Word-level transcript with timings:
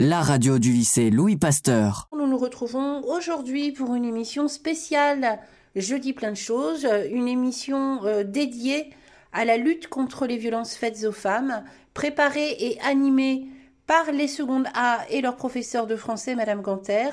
La 0.00 0.22
radio 0.22 0.58
du 0.58 0.72
lycée 0.72 1.10
Louis 1.10 1.36
Pasteur. 1.36 2.08
Nous 2.12 2.26
nous 2.26 2.36
retrouvons 2.36 3.00
aujourd'hui 3.04 3.70
pour 3.70 3.94
une 3.94 4.04
émission 4.04 4.48
spéciale 4.48 5.38
Jeudi 5.76 6.12
plein 6.12 6.32
de 6.32 6.36
choses, 6.36 6.88
une 7.12 7.28
émission 7.28 8.04
euh, 8.04 8.24
dédiée 8.24 8.90
à 9.32 9.44
la 9.44 9.56
lutte 9.56 9.86
contre 9.86 10.26
les 10.26 10.36
violences 10.36 10.74
faites 10.74 11.04
aux 11.04 11.12
femmes, 11.12 11.62
préparée 11.94 12.56
et 12.58 12.80
animée 12.80 13.46
par 13.86 14.10
les 14.10 14.26
secondes 14.26 14.66
A 14.74 15.04
et 15.10 15.20
leur 15.20 15.36
professeur 15.36 15.86
de 15.86 15.94
français, 15.94 16.34
Madame 16.34 16.62
Ganter. 16.62 17.10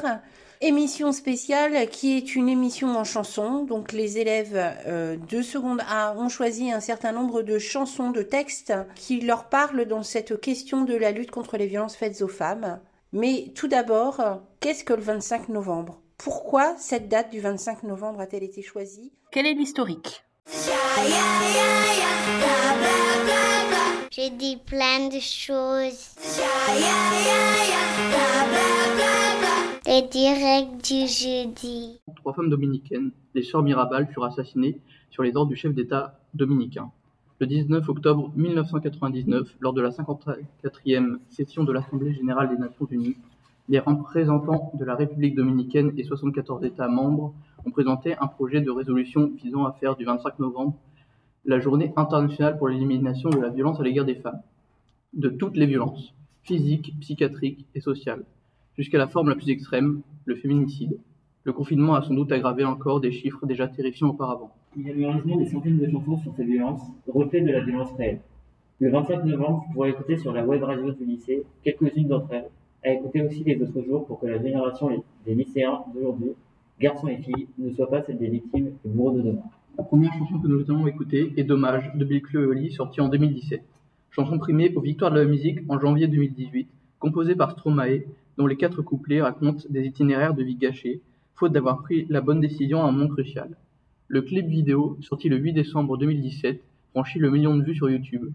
Émission 0.64 1.12
spéciale 1.12 1.90
qui 1.90 2.16
est 2.16 2.36
une 2.36 2.48
émission 2.48 2.96
en 2.96 3.04
chanson. 3.04 3.64
Donc 3.64 3.92
les 3.94 4.20
élèves 4.20 4.56
euh, 4.86 5.18
de 5.18 5.42
seconde 5.42 5.82
A 5.90 6.14
ont 6.16 6.30
choisi 6.30 6.72
un 6.72 6.80
certain 6.80 7.12
nombre 7.12 7.42
de 7.42 7.58
chansons, 7.58 8.12
de 8.12 8.22
textes 8.22 8.72
qui 8.94 9.22
leur 9.22 9.46
parlent 9.46 9.86
dans 9.86 10.04
cette 10.04 10.40
question 10.40 10.84
de 10.84 10.94
la 10.94 11.10
lutte 11.10 11.32
contre 11.32 11.58
les 11.58 11.66
violences 11.66 11.96
faites 11.96 12.22
aux 12.22 12.28
femmes. 12.28 12.80
Mais 13.12 13.52
tout 13.56 13.68
d'abord, 13.68 14.22
qu'est-ce 14.60 14.84
que 14.84 14.94
le 14.94 15.02
25 15.02 15.50
novembre? 15.50 16.00
Pourquoi 16.20 16.76
cette 16.78 17.10
date 17.10 17.32
du 17.32 17.40
25 17.40 17.82
novembre 17.82 18.20
a-t-elle 18.20 18.44
été 18.44 18.62
choisie? 18.62 19.12
Quel 19.32 19.48
est 19.48 19.56
l'historique? 19.56 20.24
J'ai 24.12 24.30
dit 24.30 24.58
plein 24.58 25.08
de 25.08 25.20
choses. 25.20 26.12
Les 29.92 30.04
directs 30.04 30.78
du 30.86 31.06
jeudi. 31.06 32.00
Trois 32.16 32.34
femmes 32.34 32.50
dominicaines, 32.50 33.12
les 33.36 33.44
sœurs 33.44 33.62
Mirabal, 33.62 34.08
furent 34.08 34.24
assassinées 34.24 34.80
sur 35.10 35.22
les 35.22 35.36
ordres 35.36 35.50
du 35.50 35.58
chef 35.58 35.74
d'État 35.74 36.18
dominicain. 36.34 36.92
Le 37.42 37.48
19 37.48 37.90
octobre 37.90 38.32
1999, 38.38 39.54
lors 39.60 39.74
de 39.74 39.82
la 39.82 39.90
54e 39.90 41.18
session 41.28 41.66
de 41.66 41.74
l'Assemblée 41.74 42.14
générale 42.14 42.48
des 42.48 42.58
Nations 42.58 42.86
unies, 42.90 43.18
les 43.68 43.80
représentants 43.80 44.72
de 44.76 44.86
la 44.86 44.96
République 44.96 45.36
dominicaine 45.36 45.92
et 45.98 46.06
74 46.06 46.64
États 46.64 46.88
membres 46.88 47.34
ont 47.66 47.72
présenté 47.72 48.16
un 48.18 48.28
projet 48.28 48.62
de 48.62 48.72
résolution 48.72 49.30
visant 49.44 49.66
à 49.66 49.74
faire 49.74 49.98
du 49.98 50.06
25 50.06 50.40
novembre 50.40 50.78
la 51.44 51.60
journée 51.60 51.92
internationale 51.98 52.58
pour 52.58 52.70
l'élimination 52.70 53.30
de 53.30 53.40
la 53.40 53.50
violence 53.50 53.82
à 53.82 53.84
l'égard 53.84 54.06
des 54.06 54.16
femmes, 54.16 54.42
de 55.12 55.28
toutes 55.28 55.58
les 55.58 55.66
violences, 55.66 56.14
physiques, 56.44 56.94
psychiatriques 57.02 57.66
et 57.76 57.82
sociales, 57.82 58.24
jusqu'à 58.78 58.98
la 58.98 59.08
forme 59.08 59.30
la 59.30 59.36
plus 59.36 59.50
extrême, 59.50 60.02
le 60.26 60.36
féminicide. 60.36 60.98
Le 61.44 61.54
confinement 61.54 61.96
a 61.96 62.02
sans 62.02 62.14
doute 62.14 62.32
aggravé 62.32 62.64
encore 62.64 63.02
des 63.02 63.12
chiffres 63.12 63.46
déjà 63.46 63.68
terrifiants 63.68 64.10
auparavant. 64.10 64.52
Il 64.78 64.88
y 64.88 64.92
a 64.92 64.94
malheureusement 64.94 65.38
des 65.38 65.48
centaines 65.48 65.80
de 65.80 65.90
chansons 65.90 66.18
sur 66.18 66.34
ces 66.36 66.44
violences, 66.44 66.82
reflets 67.08 67.42
de 67.42 67.52
la 67.52 67.62
violence 67.62 67.92
réelle. 67.98 68.22
Le 68.80 68.90
25 68.90 69.26
novembre, 69.26 69.66
vous 69.68 69.74
pourrez 69.74 69.90
écouter 69.90 70.18
sur 70.18 70.34
la 70.34 70.46
web 70.46 70.64
radio 70.64 70.92
du 70.92 71.06
lycée 71.06 71.44
quelques-unes 71.64 72.08
d'entre 72.08 72.34
elles, 72.34 72.50
à 72.84 72.94
écouter 72.94 73.22
aussi 73.22 73.44
les 73.44 73.62
autres 73.62 73.82
jours 73.82 74.06
pour 74.06 74.20
que 74.20 74.28
la 74.28 74.42
génération 74.42 75.04
des 75.26 75.36
lycéens 75.36 75.82
d'aujourd'hui, 75.94 76.32
garçons 76.80 77.08
et 77.08 77.18
filles, 77.18 77.48
ne 77.58 77.72
soit 77.72 77.90
pas 77.90 78.02
celle 78.02 78.18
des 78.18 78.30
victimes 78.30 78.72
et 78.84 78.90
bourreaux 78.90 79.12
de 79.12 79.22
demain. 79.22 79.44
La 79.78 79.84
première 79.84 80.14
chanson 80.14 80.40
que 80.40 80.48
nous 80.48 80.64
allons 80.64 80.88
écouter 80.88 81.34
est 81.38 81.44
Dommage 81.44 81.92
de 81.96 82.06
Bill 82.06 82.22
Cleoly, 82.22 82.72
sortie 82.72 83.02
en 83.02 83.10
2017. 83.10 83.62
Chanson 84.10 84.38
primée 84.38 84.74
aux 84.76 84.82
Victoires 84.82 85.12
de 85.12 85.20
la 85.20 85.26
musique 85.26 85.60
en 85.70 85.80
janvier 85.80 86.08
2018, 86.08 86.68
composée 87.00 87.36
par 87.36 87.52
Stromae, 87.52 88.04
dont 88.38 88.48
les 88.48 88.58
quatre 88.58 88.82
couplets 88.82 89.22
racontent 89.22 89.64
des 89.70 89.86
itinéraires 89.86 90.34
de 90.34 90.44
vie 90.44 90.56
gâchés, 90.56 91.02
faute 91.36 91.52
d'avoir 91.52 91.82
pris 91.82 92.06
la 92.10 92.22
bonne 92.22 92.42
décision 92.42 92.82
à 92.84 92.88
un 92.88 92.92
moment 92.92 93.08
crucial. 93.08 93.58
Le 94.08 94.22
clip 94.22 94.48
vidéo, 94.48 94.98
sorti 95.02 95.30
le 95.30 95.38
8 95.38 95.54
décembre 95.54 95.98
2017, 95.98 96.62
franchit 96.92 97.20
le 97.20 97.32
million 97.32 97.56
de 97.56 97.64
vues 97.64 97.76
sur 97.76 97.90
YouTube, 97.90 98.32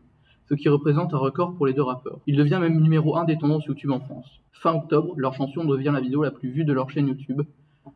ce 0.48 0.54
qui 0.54 0.68
représente 0.68 1.12
un 1.12 1.18
record 1.18 1.54
pour 1.54 1.66
les 1.66 1.72
deux 1.72 1.82
rappeurs. 1.82 2.20
Il 2.26 2.36
devient 2.36 2.58
même 2.60 2.80
numéro 2.80 3.16
1 3.16 3.24
des 3.24 3.36
tendances 3.36 3.66
YouTube 3.66 3.90
en 3.90 4.00
France. 4.00 4.40
Fin 4.52 4.74
octobre, 4.74 5.14
leur 5.16 5.34
chanson 5.34 5.64
devient 5.64 5.90
la 5.92 6.00
vidéo 6.00 6.22
la 6.22 6.30
plus 6.30 6.50
vue 6.50 6.64
de 6.64 6.72
leur 6.72 6.90
chaîne 6.90 7.08
YouTube. 7.08 7.42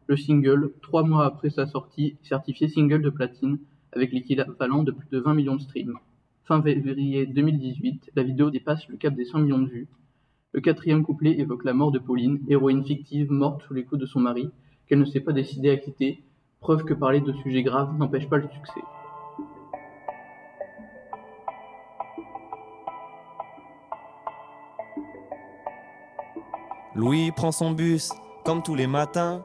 Le 0.06 0.16
single, 0.16 0.72
trois 0.82 1.02
mois 1.02 1.24
après 1.24 1.50
sa 1.50 1.66
sortie, 1.66 2.16
certifié 2.22 2.68
single 2.68 3.02
de 3.02 3.10
platine, 3.10 3.58
avec 3.92 4.12
l'équivalent 4.12 4.82
de 4.82 4.92
plus 4.92 5.08
de 5.10 5.18
20 5.18 5.34
millions 5.34 5.56
de 5.56 5.62
streams. 5.62 5.98
Fin 6.44 6.62
février 6.62 7.26
2018, 7.26 8.10
la 8.14 8.22
vidéo 8.22 8.50
dépasse 8.50 8.86
le 8.88 8.96
cap 8.96 9.14
des 9.14 9.24
100 9.24 9.38
millions 9.40 9.58
de 9.58 9.68
vues. 9.68 9.88
Le 10.52 10.60
quatrième 10.60 11.04
couplet 11.04 11.38
évoque 11.38 11.64
la 11.64 11.72
mort 11.72 11.92
de 11.92 12.00
Pauline, 12.00 12.40
héroïne 12.48 12.84
fictive 12.84 13.30
morte 13.30 13.62
sous 13.62 13.74
les 13.74 13.84
coups 13.84 14.00
de 14.00 14.06
son 14.06 14.18
mari, 14.18 14.50
qu'elle 14.88 14.98
ne 14.98 15.04
s'est 15.04 15.20
pas 15.20 15.32
décidée 15.32 15.70
à 15.70 15.76
quitter, 15.76 16.24
preuve 16.58 16.84
que 16.84 16.92
parler 16.92 17.20
de 17.20 17.32
sujets 17.32 17.62
graves 17.62 17.96
n'empêche 17.96 18.28
pas 18.28 18.38
le 18.38 18.48
succès. 18.48 18.80
Louis 26.96 27.30
prend 27.30 27.52
son 27.52 27.70
bus, 27.70 28.12
comme 28.44 28.64
tous 28.64 28.74
les 28.74 28.88
matins, 28.88 29.44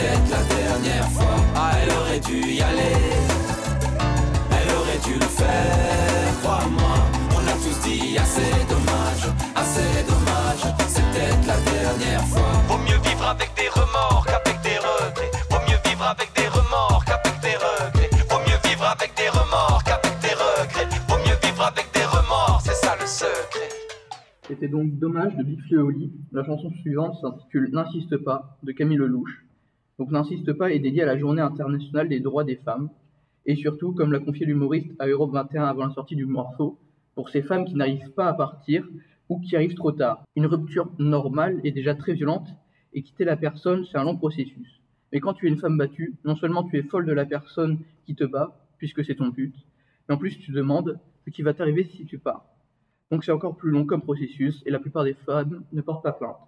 peut-être 0.00 0.30
la 0.30 0.42
dernière 0.54 1.08
fois. 1.10 1.36
Ah, 1.54 1.72
elle 1.82 1.90
aurait 1.90 2.20
dû 2.20 2.40
y 2.52 2.62
aller, 2.62 2.96
elle 4.50 4.74
aurait 4.76 5.00
dû 5.04 5.14
le 5.14 5.26
faire, 5.26 6.40
crois-moi 6.42 7.10
tous 7.62 7.80
dit 7.88 8.16
assez 8.16 8.50
dommage, 8.68 9.24
assez 9.54 10.04
dommage, 10.08 10.64
c'est 10.88 11.04
peut-être 11.12 11.46
la 11.46 11.58
dernière 11.70 12.24
fois. 12.26 12.52
Vaut 12.68 12.78
mieux 12.78 13.00
vivre 13.04 13.26
avec 13.26 13.50
des 13.56 13.68
remords 13.68 14.24
qu'avec 14.26 14.60
des 14.62 14.78
regrets. 14.78 15.30
Vaut 15.50 15.62
mieux 15.68 15.80
vivre 15.84 16.04
avec 16.04 16.30
des 16.34 16.48
remords 16.48 17.04
qu'avec 17.04 17.36
des 17.40 17.56
regrets. 17.56 18.10
Vaut 18.30 18.40
mieux 18.46 18.60
vivre 18.64 18.86
avec 18.86 19.12
des 19.16 19.28
remords 19.28 19.82
qu'avec 19.84 20.14
des 20.20 20.34
regrets. 20.34 20.88
Vaut 21.08 21.20
mieux 21.26 21.38
vivre 21.42 21.62
avec 21.62 21.86
des 21.92 22.04
remords, 22.04 22.60
c'est 22.64 22.74
ça 22.74 22.96
le 22.98 23.06
secret. 23.06 23.68
C'était 24.48 24.68
donc 24.68 24.98
Dommage 24.98 25.36
de 25.36 25.42
Big 25.42 25.60
Oli. 25.74 26.12
La 26.32 26.44
chanson 26.44 26.70
suivante 26.80 27.14
s'intitule 27.20 27.70
N'insiste 27.72 28.16
pas 28.24 28.56
de 28.62 28.72
Camille 28.72 28.98
Lelouch. 28.98 29.49
Donc 30.00 30.12
N'insiste 30.12 30.54
pas 30.54 30.72
est 30.72 30.78
dédié 30.78 31.02
à 31.02 31.06
la 31.06 31.18
journée 31.18 31.42
internationale 31.42 32.08
des 32.08 32.20
droits 32.20 32.42
des 32.42 32.56
femmes. 32.56 32.88
Et 33.44 33.54
surtout, 33.54 33.92
comme 33.92 34.12
l'a 34.12 34.18
confié 34.18 34.46
l'humoriste 34.46 34.92
à 34.98 35.06
Europe 35.06 35.32
21 35.34 35.64
avant 35.64 35.84
la 35.84 35.92
sortie 35.92 36.16
du 36.16 36.24
morceau, 36.24 36.78
pour 37.14 37.28
ces 37.28 37.42
femmes 37.42 37.66
qui 37.66 37.74
n'arrivent 37.74 38.10
pas 38.12 38.26
à 38.26 38.32
partir 38.32 38.88
ou 39.28 39.40
qui 39.40 39.54
arrivent 39.56 39.74
trop 39.74 39.92
tard. 39.92 40.24
Une 40.36 40.46
rupture 40.46 40.90
normale 40.98 41.60
est 41.64 41.72
déjà 41.72 41.94
très 41.94 42.14
violente 42.14 42.48
et 42.94 43.02
quitter 43.02 43.24
la 43.26 43.36
personne, 43.36 43.84
c'est 43.92 43.98
un 43.98 44.04
long 44.04 44.16
processus. 44.16 44.80
Mais 45.12 45.20
quand 45.20 45.34
tu 45.34 45.46
es 45.46 45.50
une 45.50 45.58
femme 45.58 45.76
battue, 45.76 46.16
non 46.24 46.34
seulement 46.34 46.64
tu 46.64 46.78
es 46.78 46.82
folle 46.82 47.04
de 47.04 47.12
la 47.12 47.26
personne 47.26 47.80
qui 48.06 48.14
te 48.14 48.24
bat, 48.24 48.56
puisque 48.78 49.04
c'est 49.04 49.16
ton 49.16 49.28
but, 49.28 49.54
mais 50.08 50.14
en 50.14 50.18
plus 50.18 50.38
tu 50.38 50.50
demandes 50.50 50.98
ce 51.26 51.30
qui 51.30 51.42
va 51.42 51.52
t'arriver 51.52 51.84
si 51.84 52.06
tu 52.06 52.18
pars. 52.18 52.46
Donc 53.10 53.22
c'est 53.22 53.32
encore 53.32 53.54
plus 53.54 53.70
long 53.70 53.84
comme 53.84 54.00
processus 54.00 54.62
et 54.64 54.70
la 54.70 54.78
plupart 54.78 55.04
des 55.04 55.12
femmes 55.26 55.62
ne 55.72 55.82
portent 55.82 56.02
pas 56.02 56.12
plainte. 56.12 56.38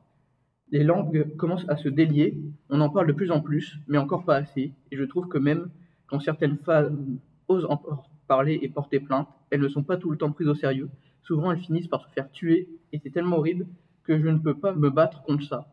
Les 0.72 0.82
langues 0.82 1.36
commencent 1.36 1.69
à 1.69 1.76
se 1.76 1.88
délier, 1.90 2.36
on 2.70 2.80
en 2.80 2.88
parle 2.88 3.06
de 3.06 3.12
plus 3.12 3.30
en 3.30 3.40
plus, 3.40 3.78
mais 3.88 3.98
encore 3.98 4.24
pas 4.24 4.36
assez, 4.36 4.72
et 4.90 4.96
je 4.96 5.04
trouve 5.04 5.28
que 5.28 5.36
même 5.38 5.69
quand 6.06 6.19
certaines 6.19 6.56
femmes 6.56 7.19
osent 7.46 7.66
en 7.69 7.80
parler 8.26 8.58
et 8.62 8.70
porter 8.70 8.98
plainte, 8.98 9.28
elles 9.50 9.60
ne 9.60 9.69
sont 9.69 9.82
pas 9.82 9.98
tout 9.98 10.10
le 10.10 10.16
temps 10.16 10.32
prises 10.32 10.48
au 10.48 10.54
sérieux. 10.54 10.88
Souvent, 11.22 11.52
elles 11.52 11.60
finissent 11.60 11.88
par 11.88 12.06
se 12.06 12.12
faire 12.14 12.30
tuer, 12.32 12.69
et 12.92 12.98
c'est 12.98 13.10
tellement 13.10 13.36
horrible 13.36 13.66
que 14.04 14.19
je 14.19 14.26
ne 14.28 14.38
peux 14.38 14.54
pas 14.54 14.72
me 14.72 14.88
battre 14.88 15.22
contre 15.24 15.44
ça. 15.44 15.66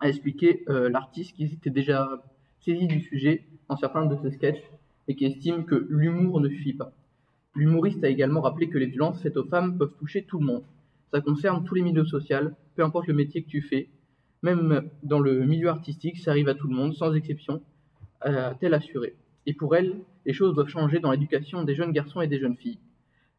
A 0.00 0.08
expliqué 0.08 0.62
euh, 0.68 0.90
l'artiste 0.90 1.34
qui 1.34 1.48
s'était 1.48 1.70
déjà 1.70 2.06
saisi 2.60 2.86
du 2.86 3.00
sujet 3.00 3.46
dans 3.70 3.78
certains 3.78 4.04
de 4.04 4.16
ses 4.22 4.36
sketchs 4.36 4.62
et 5.08 5.14
qui 5.14 5.24
estime 5.24 5.64
que 5.64 5.86
l'humour 5.88 6.40
ne 6.40 6.50
suffit 6.50 6.74
pas. 6.74 6.92
L'humoriste 7.54 8.04
a 8.04 8.08
également 8.08 8.42
rappelé 8.42 8.68
que 8.68 8.76
les 8.76 8.86
violences 8.86 9.22
faites 9.22 9.36
aux 9.38 9.44
femmes 9.44 9.78
peuvent 9.78 9.94
toucher 9.98 10.24
tout 10.24 10.38
le 10.38 10.44
monde. 10.44 10.64
Ça 11.12 11.22
concerne 11.22 11.64
tous 11.64 11.74
les 11.76 11.82
milieux 11.82 12.04
sociaux, 12.04 12.50
peu 12.74 12.84
importe 12.84 13.06
le 13.06 13.14
métier 13.14 13.42
que 13.42 13.48
tu 13.48 13.62
fais. 13.62 13.88
Même 14.44 14.90
dans 15.02 15.20
le 15.20 15.46
milieu 15.46 15.70
artistique, 15.70 16.18
ça 16.18 16.32
arrive 16.32 16.50
à 16.50 16.54
tout 16.54 16.68
le 16.68 16.74
monde, 16.74 16.92
sans 16.92 17.14
exception, 17.14 17.62
a-t-elle 18.20 18.74
assuré. 18.74 19.16
Et 19.46 19.54
pour 19.54 19.74
elle, 19.74 20.02
les 20.26 20.34
choses 20.34 20.54
doivent 20.54 20.68
changer 20.68 20.98
dans 21.00 21.12
l'éducation 21.12 21.64
des 21.64 21.74
jeunes 21.74 21.92
garçons 21.92 22.20
et 22.20 22.26
des 22.26 22.38
jeunes 22.38 22.58
filles. 22.58 22.78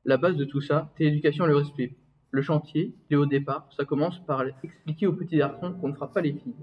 La 0.04 0.18
base 0.18 0.36
de 0.36 0.46
tout 0.46 0.62
ça, 0.62 0.92
c'est 0.98 1.04
l'éducation 1.04 1.46
et 1.46 1.50
le 1.50 1.58
respect. 1.58 1.96
Le 2.32 2.42
chantier, 2.42 2.96
les 3.12 3.18
hauts 3.18 3.28
départ, 3.28 3.70
ça 3.78 3.86
commence 3.86 4.18
par 4.26 4.42
expliquer 4.64 5.06
aux 5.06 5.14
petits 5.14 5.38
garçons 5.38 5.74
qu'on 5.74 5.90
ne 5.90 5.94
fera 5.94 6.12
pas 6.12 6.22
les 6.22 6.34
filles. 6.34 6.56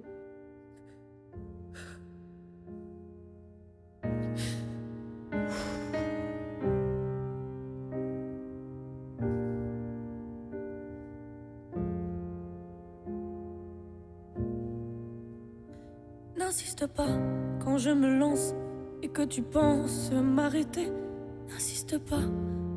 N'insiste 21.92 22.08
pas 22.08 22.22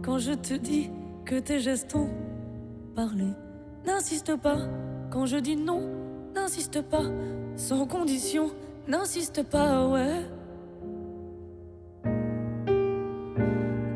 quand 0.03 0.17
je 0.17 0.33
te 0.33 0.53
dis 0.56 0.89
que 1.23 1.39
tes 1.39 1.62
gestes 1.62 1.95
ont 1.95 2.09
parlé. 2.95 3.23
N'insiste 3.85 4.35
pas 4.35 4.57
quand 5.09 5.25
je 5.25 5.38
dis 5.38 5.56
non. 5.56 5.83
N'insiste 6.35 6.81
pas 6.81 7.06
sans 7.56 7.88
condition. 7.88 8.51
N'insiste 8.89 9.44
pas, 9.44 9.88
ouais. 9.88 10.25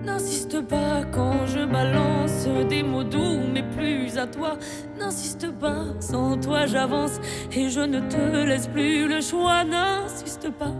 N'insiste 0.06 0.62
pas 0.62 1.04
quand 1.12 1.46
je 1.48 1.66
balance 1.66 2.48
des 2.70 2.84
mots 2.84 3.04
doux, 3.04 3.40
mais 3.54 3.64
plus 3.64 4.18
à 4.18 4.26
toi. 4.26 4.58
N'insiste 4.98 5.52
pas, 5.60 5.84
sans 6.00 6.40
toi 6.40 6.66
j'avance 6.66 7.20
et 7.52 7.68
je 7.68 7.82
ne 7.82 8.00
te 8.00 8.46
laisse 8.48 8.68
plus 8.68 9.06
le 9.06 9.20
choix. 9.20 9.66
N'insiste 9.66 10.50
pas, 10.52 10.74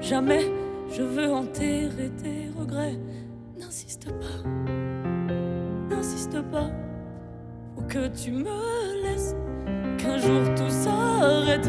jamais 0.00 0.50
je 0.90 1.02
veux 1.02 1.32
enterrer 1.32 2.10
tes 2.20 2.50
regrets. 2.58 2.98
Que 7.92 8.08
tu 8.08 8.30
me 8.32 9.02
laisses, 9.02 9.36
qu'un 9.98 10.16
jour 10.16 10.42
tout 10.56 10.70
s'arrête. 10.70 11.68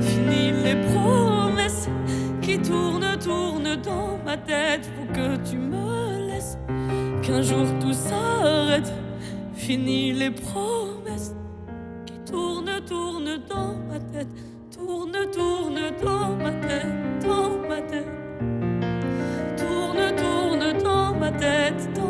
Fini 0.00 0.52
les 0.64 0.76
promesses 0.90 1.88
qui 2.40 2.58
tournent, 2.58 3.18
tournent 3.18 3.76
dans 3.76 4.18
ma 4.24 4.38
tête. 4.38 4.88
Faut 4.96 5.12
que 5.12 5.36
tu 5.48 5.58
me 5.58 6.28
laisses, 6.28 6.56
qu'un 7.22 7.42
jour 7.42 7.66
tout 7.78 7.92
s'arrête. 7.92 8.90
Fini 9.52 10.12
les 10.12 10.30
promesses 10.30 11.34
qui 12.06 12.18
tournent, 12.32 12.80
tournent 12.88 13.40
dans 13.46 13.74
ma 13.90 14.00
tête. 14.00 14.28
Tourne, 14.74 15.12
tourne 15.30 15.80
dans 16.02 16.36
ma 16.36 16.52
tête, 16.52 17.22
dans 17.22 17.68
ma 17.68 17.80
tête 17.82 18.20
tête, 20.70 20.82
dans 20.82 21.14
ma 21.14 21.30
tête. 21.32 22.09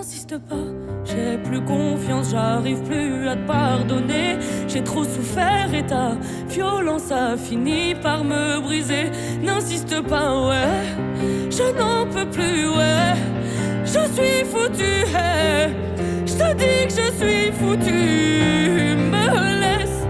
N'insiste 0.00 0.38
pas, 0.48 0.54
j'ai 1.04 1.36
plus 1.36 1.60
confiance, 1.60 2.30
j'arrive 2.30 2.82
plus 2.84 3.28
à 3.28 3.36
te 3.36 3.46
pardonner. 3.46 4.38
J'ai 4.66 4.82
trop 4.82 5.04
souffert 5.04 5.68
et 5.74 5.84
ta 5.84 6.16
violence 6.48 7.12
a 7.12 7.36
fini 7.36 7.94
par 7.94 8.24
me 8.24 8.62
briser. 8.62 9.10
N'insiste 9.42 10.00
pas, 10.00 10.48
ouais, 10.48 10.86
je 11.50 11.76
n'en 11.78 12.06
peux 12.06 12.24
plus, 12.24 12.70
ouais. 12.70 13.12
Je 13.84 14.00
suis 14.14 14.42
foutu, 14.50 15.04
hey. 15.14 15.74
je 16.24 16.32
te 16.32 16.54
dis 16.54 16.86
que 16.88 17.02
je 17.02 17.10
suis 17.20 17.52
foutu. 17.52 18.96
Me 19.12 19.60
laisse 19.60 20.06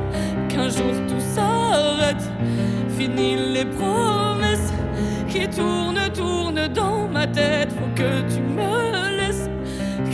qu'un 0.48 0.68
jour 0.68 0.94
tout 1.08 1.24
s'arrête, 1.34 2.30
fini 2.96 3.34
les 3.54 3.64
promesses 3.64 4.72
qui 5.28 5.48
tourne, 5.48 5.98
tourne 6.14 6.68
dans 6.68 7.08
ma 7.08 7.26
tête. 7.26 7.72
Faut 7.72 7.90
que 7.96 8.32
tu 8.32 8.40
me 8.40 9.09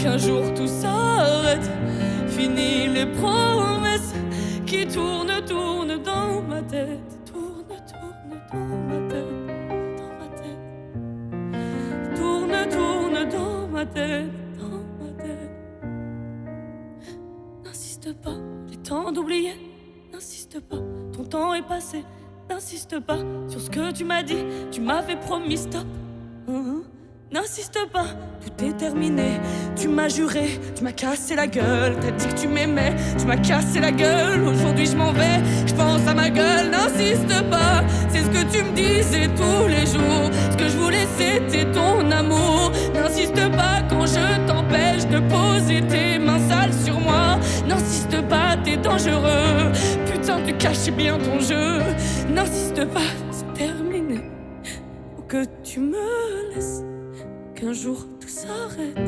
qu'un 0.06 0.18
jour 0.18 0.54
tout 0.54 0.68
s'arrête. 0.68 1.68
Fini 2.28 2.86
les 2.86 3.06
promesses 3.06 4.14
qui 4.64 4.86
tournent, 4.86 5.44
tournent 5.44 6.00
dans 6.02 6.42
ma 6.42 6.62
tête. 6.62 7.10
Tourne, 7.24 7.74
tourne 7.90 8.40
dans 8.52 8.78
ma 8.88 8.98
tête, 9.10 9.34
dans 9.98 10.12
ma 10.20 10.28
tête. 10.40 10.62
Tourne, 12.16 12.56
tourne 12.74 13.28
dans 13.36 13.66
ma 13.68 13.84
tête, 13.86 14.30
dans 14.60 14.84
ma 15.00 15.10
tête. 15.24 15.54
N'insiste 17.64 18.12
pas, 18.22 18.36
j'ai 18.70 18.76
temps 18.76 19.10
d'oublier. 19.10 19.54
N'insiste 20.12 20.60
pas, 20.60 20.82
ton 21.12 21.24
temps 21.24 21.52
est 21.54 21.66
passé. 21.66 22.04
N'insiste 22.48 23.00
pas 23.00 23.18
sur 23.48 23.60
ce 23.60 23.70
que 23.70 23.90
tu 23.90 24.04
m'as 24.04 24.22
dit, 24.22 24.44
tu 24.70 24.80
m'avais 24.80 25.16
promis 25.16 25.56
stop. 25.56 25.86
Hein? 26.48 26.82
N'insiste 27.32 27.78
pas, 27.92 28.06
tout 28.40 28.64
est 28.64 28.76
terminé. 28.76 29.40
Tu 29.74 29.88
m'as 29.88 30.08
juré, 30.08 30.60
tu 30.76 30.84
m'as 30.84 30.92
cassé 30.92 31.34
la 31.34 31.48
gueule. 31.48 31.96
T'as 32.00 32.12
dit 32.12 32.28
que 32.28 32.40
tu 32.40 32.46
m'aimais, 32.46 32.94
tu 33.18 33.26
m'as 33.26 33.36
cassé 33.36 33.80
la 33.80 33.90
gueule. 33.90 34.46
Aujourd'hui 34.46 34.86
je 34.86 34.96
m'en 34.96 35.10
vais, 35.10 35.42
je 35.66 35.74
pense 35.74 36.06
à 36.06 36.14
ma 36.14 36.30
gueule. 36.30 36.70
N'insiste 36.70 37.42
pas, 37.50 37.82
c'est 38.10 38.22
ce 38.22 38.28
que 38.28 38.52
tu 38.52 38.62
me 38.62 38.72
disais 38.76 39.28
tous 39.34 39.66
les 39.66 39.86
jours. 39.86 40.30
Ce 40.52 40.56
que 40.56 40.68
je 40.68 40.76
voulais 40.76 41.04
c'était 41.18 41.64
ton 41.72 42.08
amour. 42.12 42.70
N'insiste 42.94 43.34
pas 43.34 43.82
quand 43.90 44.06
je 44.06 44.46
t'empêche 44.46 45.06
de 45.08 45.18
poser 45.28 45.84
tes 45.88 46.20
mains 46.20 46.38
sales 46.48 46.74
sur 46.84 47.00
moi. 47.00 47.40
N'insiste 47.66 48.22
pas, 48.28 48.56
t'es 48.62 48.76
dangereux. 48.76 49.72
Putain, 50.06 50.42
tu 50.46 50.52
caches 50.54 50.92
bien 50.92 51.18
ton 51.18 51.40
jeu. 51.40 51.80
N'insiste 52.32 52.84
pas, 52.92 53.10
c'est 53.32 53.52
terminé. 53.52 54.20
Ou 55.18 55.22
que 55.22 55.44
tu 55.64 55.80
me 55.80 56.45
qu'un 57.56 57.72
jour 57.72 58.06
tout 58.20 58.28
s'arrête. 58.28 58.98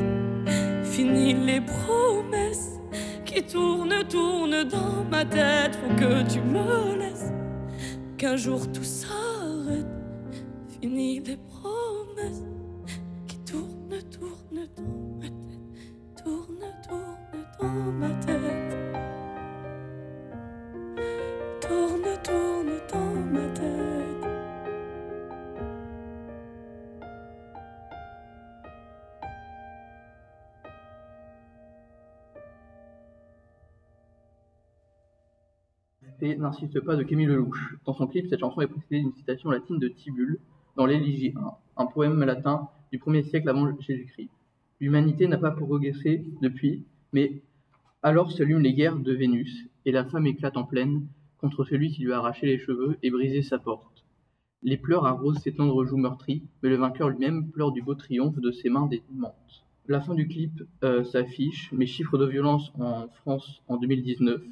Fini 0.82 1.34
les 1.34 1.60
promesses 1.60 2.80
qui 3.24 3.42
tournent, 3.42 4.02
tournent 4.08 4.64
dans 4.64 5.04
ma 5.10 5.24
tête. 5.24 5.76
Faut 5.76 5.94
que 5.96 6.32
tu 6.32 6.40
me 6.40 6.98
laisses, 6.98 7.30
qu'un 8.16 8.36
jour 8.36 8.60
tout 8.72 8.82
s'arrête. 8.82 9.86
Fini 10.80 11.20
les 11.20 11.36
promesses 11.36 12.42
qui 13.26 13.38
tournent, 13.40 14.02
tournent 14.10 14.68
dans 14.76 15.18
ma 15.20 15.28
tête. 15.28 15.52
Tournent, 16.24 16.74
tournent 16.88 17.44
dans 17.60 17.92
ma 17.92 18.10
tête. 18.24 18.76
Tourne, 21.60 22.18
tourne 22.24 22.57
N'insiste 36.36 36.80
pas 36.80 36.96
de 36.96 37.02
Camille 37.02 37.26
Lelouch. 37.26 37.76
Dans 37.86 37.94
son 37.94 38.06
clip, 38.06 38.26
cette 38.28 38.40
chanson 38.40 38.60
est 38.60 38.66
précédée 38.66 39.00
d'une 39.00 39.14
citation 39.14 39.50
latine 39.50 39.78
de 39.78 39.88
Tibulle 39.88 40.38
dans 40.76 40.84
l'Élégie 40.84 41.32
1, 41.34 41.82
un 41.82 41.86
poème 41.86 42.22
latin 42.22 42.68
du 42.92 42.98
1er 42.98 43.24
siècle 43.24 43.48
avant 43.48 43.70
Jésus-Christ. 43.80 44.30
L'humanité 44.80 45.26
n'a 45.26 45.38
pas 45.38 45.50
progressé 45.50 46.24
depuis, 46.42 46.84
mais 47.12 47.42
alors 48.02 48.30
s'allument 48.30 48.60
les 48.60 48.74
guerres 48.74 48.98
de 48.98 49.12
Vénus, 49.12 49.66
et 49.86 49.92
la 49.92 50.04
femme 50.04 50.26
éclate 50.26 50.56
en 50.56 50.64
pleine 50.64 51.06
contre 51.38 51.64
celui 51.64 51.90
qui 51.90 52.02
lui 52.02 52.12
a 52.12 52.18
arraché 52.18 52.46
les 52.46 52.58
cheveux 52.58 52.98
et 53.02 53.10
brisé 53.10 53.42
sa 53.42 53.58
porte. 53.58 54.04
Les 54.62 54.76
pleurs 54.76 55.06
arrosent 55.06 55.38
ses 55.38 55.54
tendres 55.54 55.84
joues 55.84 55.96
meurtries, 55.96 56.42
mais 56.62 56.68
le 56.68 56.76
vainqueur 56.76 57.08
lui-même 57.08 57.50
pleure 57.50 57.72
du 57.72 57.80
beau 57.80 57.94
triomphe 57.94 58.38
de 58.38 58.50
ses 58.50 58.68
mains 58.68 58.86
démentes. 58.86 59.64
La 59.86 60.00
fin 60.00 60.14
du 60.14 60.28
clip 60.28 60.62
euh, 60.84 61.04
s'affiche, 61.04 61.72
mes 61.72 61.86
chiffres 61.86 62.18
de 62.18 62.26
violence 62.26 62.72
en 62.78 63.08
France 63.08 63.62
en 63.68 63.78
2019. 63.78 64.42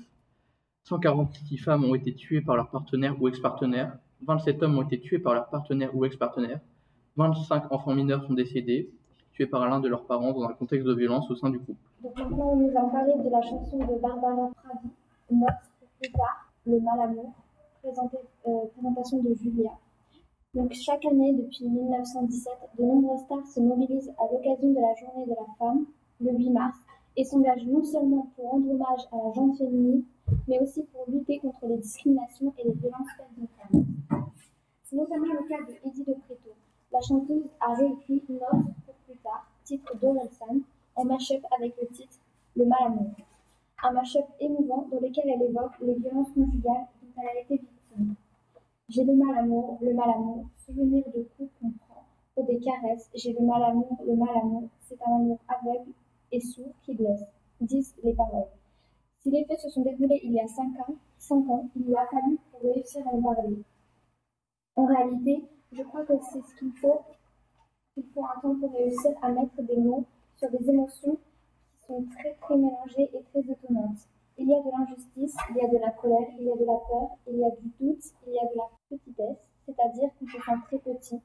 146 0.87 1.57
femmes 1.59 1.85
ont 1.85 1.97
été 1.97 2.15
tuées 2.15 2.41
par 2.41 2.55
leur 2.55 2.71
partenaire 2.71 3.21
ou 3.21 3.27
ex-partenaire, 3.27 3.99
27 4.23 4.63
hommes 4.63 4.79
ont 4.79 4.83
été 4.83 5.01
tués 5.01 5.19
par 5.19 5.35
leur 5.35 5.49
partenaire 5.49 5.95
ou 5.97 6.05
ex-partenaire, 6.05 6.61
25 7.17 7.73
enfants 7.73 7.93
mineurs 7.93 8.25
sont 8.25 8.35
décédés, 8.35 8.89
tués 9.33 9.47
par 9.47 9.69
l'un 9.69 9.81
de 9.81 9.89
leurs 9.89 10.05
parents 10.05 10.33
dans 10.33 10.45
un 10.45 10.53
contexte 10.53 10.87
de 10.87 10.95
violence 10.95 11.29
au 11.29 11.35
sein 11.35 11.51
du 11.51 11.59
couple. 11.59 11.81
Donc 12.05 12.17
maintenant, 12.17 12.53
on 12.53 12.57
nous 12.57 12.71
a 12.71 12.89
parlé 12.89 13.15
de 13.15 13.29
la 13.29 13.43
chanson 13.43 13.79
de 13.79 14.01
Barbara 14.01 14.49
Pravi, 14.63 14.89
Note 15.33 15.49
pour 15.81 15.89
plus 16.01 16.13
tard, 16.13 16.53
Le 16.65 16.79
mal 16.79 17.01
amour, 17.01 17.33
euh, 17.85 17.91
présentation 18.73 19.23
de 19.25 19.35
Julia. 19.35 19.73
Donc 20.55 20.73
chaque 20.73 21.05
année, 21.05 21.33
depuis 21.33 21.69
1917, 21.69 22.53
de 22.79 22.85
nombreuses 22.85 23.23
stars 23.25 23.47
se 23.49 23.59
mobilisent 23.59 24.13
à 24.19 24.33
l'occasion 24.33 24.71
de 24.71 24.81
la 24.81 24.95
journée 24.95 25.27
de 25.27 25.31
la 25.31 25.47
femme, 25.59 25.85
le 26.21 26.31
8 26.31 26.51
mars, 26.51 26.79
et 27.17 27.25
s'engagent 27.25 27.67
non 27.67 27.83
seulement 27.83 28.31
pour 28.37 28.53
rendre 28.53 28.71
hommage 28.71 29.01
à 29.11 29.17
la 29.17 29.33
gente 29.35 29.59
féminine, 29.59 30.05
mais 30.49 30.61
aussi 30.61 30.83
pour 30.85 31.05
lutter 31.09 31.39
contre 31.39 31.67
les 31.67 31.79
discriminations 31.79 32.55
et 32.59 32.65
les 32.65 32.75
violences 32.75 33.09
faites 33.17 33.27
aux 33.43 33.49
femmes. 33.75 33.87
C'est 34.85 34.97
notamment 34.97 35.33
le 35.33 35.49
cas 35.49 35.63
de 35.63 35.89
Eddie 35.89 36.05
de 36.05 36.15
Preto. 36.15 36.51
La 36.93 37.01
chanteuse 37.01 37.49
a 37.61 37.75
réécrit 37.75 38.23
Note 38.29 38.65
pour 38.85 38.95
plus 39.07 39.17
tard, 39.23 39.51
titre 39.65 39.97
d'Orelsan, 39.99 40.61
en 40.95 41.05
mash-up 41.05 41.43
avec 41.59 41.75
le 41.81 41.89
titre 41.89 42.19
Le 42.55 42.65
mal 42.65 42.79
amour. 42.87 43.11
Un 43.83 43.93
mash-up 43.93 44.27
émouvant 44.41 44.87
dans 44.91 45.01
lequel 45.01 45.25
elle 45.29 45.43
évoque 45.43 45.79
les 45.81 45.95
violences 45.95 46.33
conjugales 46.33 46.87
dont 47.03 47.23
elle 47.23 47.29
a 47.29 47.41
été 47.41 47.57
victime. 47.57 48.15
J'ai 48.89 49.05
le 49.05 49.15
mal 49.15 49.37
amour, 49.39 49.79
le 49.83 49.93
mal 49.93 50.11
amour, 50.11 50.47
souvenir 50.65 51.05
de 51.07 51.27
coups 51.37 51.51
qu'on 51.61 51.71
prend 51.71 52.05
pour 52.35 52.45
des 52.45 52.61
caresses. 52.61 53.11
J'ai 53.15 53.33
le 53.33 53.45
mal 53.45 53.63
amour, 53.65 53.99
le 54.07 54.15
mal 54.15 54.37
amour, 54.41 54.69
c'est 54.81 54.99
un 55.05 55.17
amour 55.17 55.39
aveugle 55.49 55.91
et 56.31 56.41
sourd 56.41 56.73
qui 56.85 56.95
blesse, 56.95 57.25
disent 57.61 57.97
les 58.05 58.15
paroles. 58.15 58.47
Si 59.27 59.33
les 59.33 59.45
faits 59.45 59.59
se 59.59 59.71
sont 59.71 59.83
déroulés 59.83 60.21
il 60.23 60.35
y 60.35 60.41
a 60.41 60.47
cinq 60.47 60.79
ans, 60.79 60.95
cinq 61.19 61.51
ans, 61.51 61.69
il 61.75 61.83
lui 61.83 61.97
a 61.97 62.07
fallu 62.07 62.39
pour 62.53 62.61
réussir 62.61 63.05
à 63.09 63.11
en 63.11 63.21
parler. 63.21 63.61
En 64.77 64.85
réalité, 64.85 65.43
je 65.73 65.83
crois 65.83 66.05
que 66.05 66.13
c'est 66.31 66.41
ce 66.43 66.55
qu'il 66.57 66.71
faut. 66.75 67.01
Il 67.97 68.05
faut 68.15 68.25
un 68.25 68.41
temps 68.41 68.55
pour 68.55 68.73
réussir 68.73 69.11
à 69.23 69.33
mettre 69.33 69.61
des 69.63 69.79
mots 69.79 70.05
sur 70.37 70.49
des 70.53 70.71
émotions 70.71 71.17
qui 71.17 71.87
sont 71.89 72.05
très 72.17 72.35
très 72.35 72.57
mélangées 72.57 73.11
et 73.13 73.23
très 73.33 73.41
étonnantes. 73.41 73.99
Il 74.39 74.47
y 74.47 74.55
a 74.55 74.61
de 74.61 74.71
l'injustice, 74.71 75.37
il 75.51 75.57
y 75.57 75.61
a 75.61 75.69
de 75.71 75.79
la 75.79 75.91
colère, 75.91 76.29
il 76.39 76.47
y 76.47 76.53
a 76.53 76.57
de 76.57 76.65
la 76.65 76.79
peur, 76.89 77.19
il 77.27 77.39
y 77.39 77.45
a 77.45 77.51
du 77.51 77.69
doute, 77.81 78.05
il 78.29 78.33
y 78.33 78.39
a 78.39 78.45
de 78.45 78.57
la 78.57 78.71
petitesse, 78.89 79.39
c'est-à-dire 79.67 80.09
qu'on 80.21 80.27
se 80.29 80.39
sent 80.39 80.61
très 80.67 80.79
petit. 80.79 81.21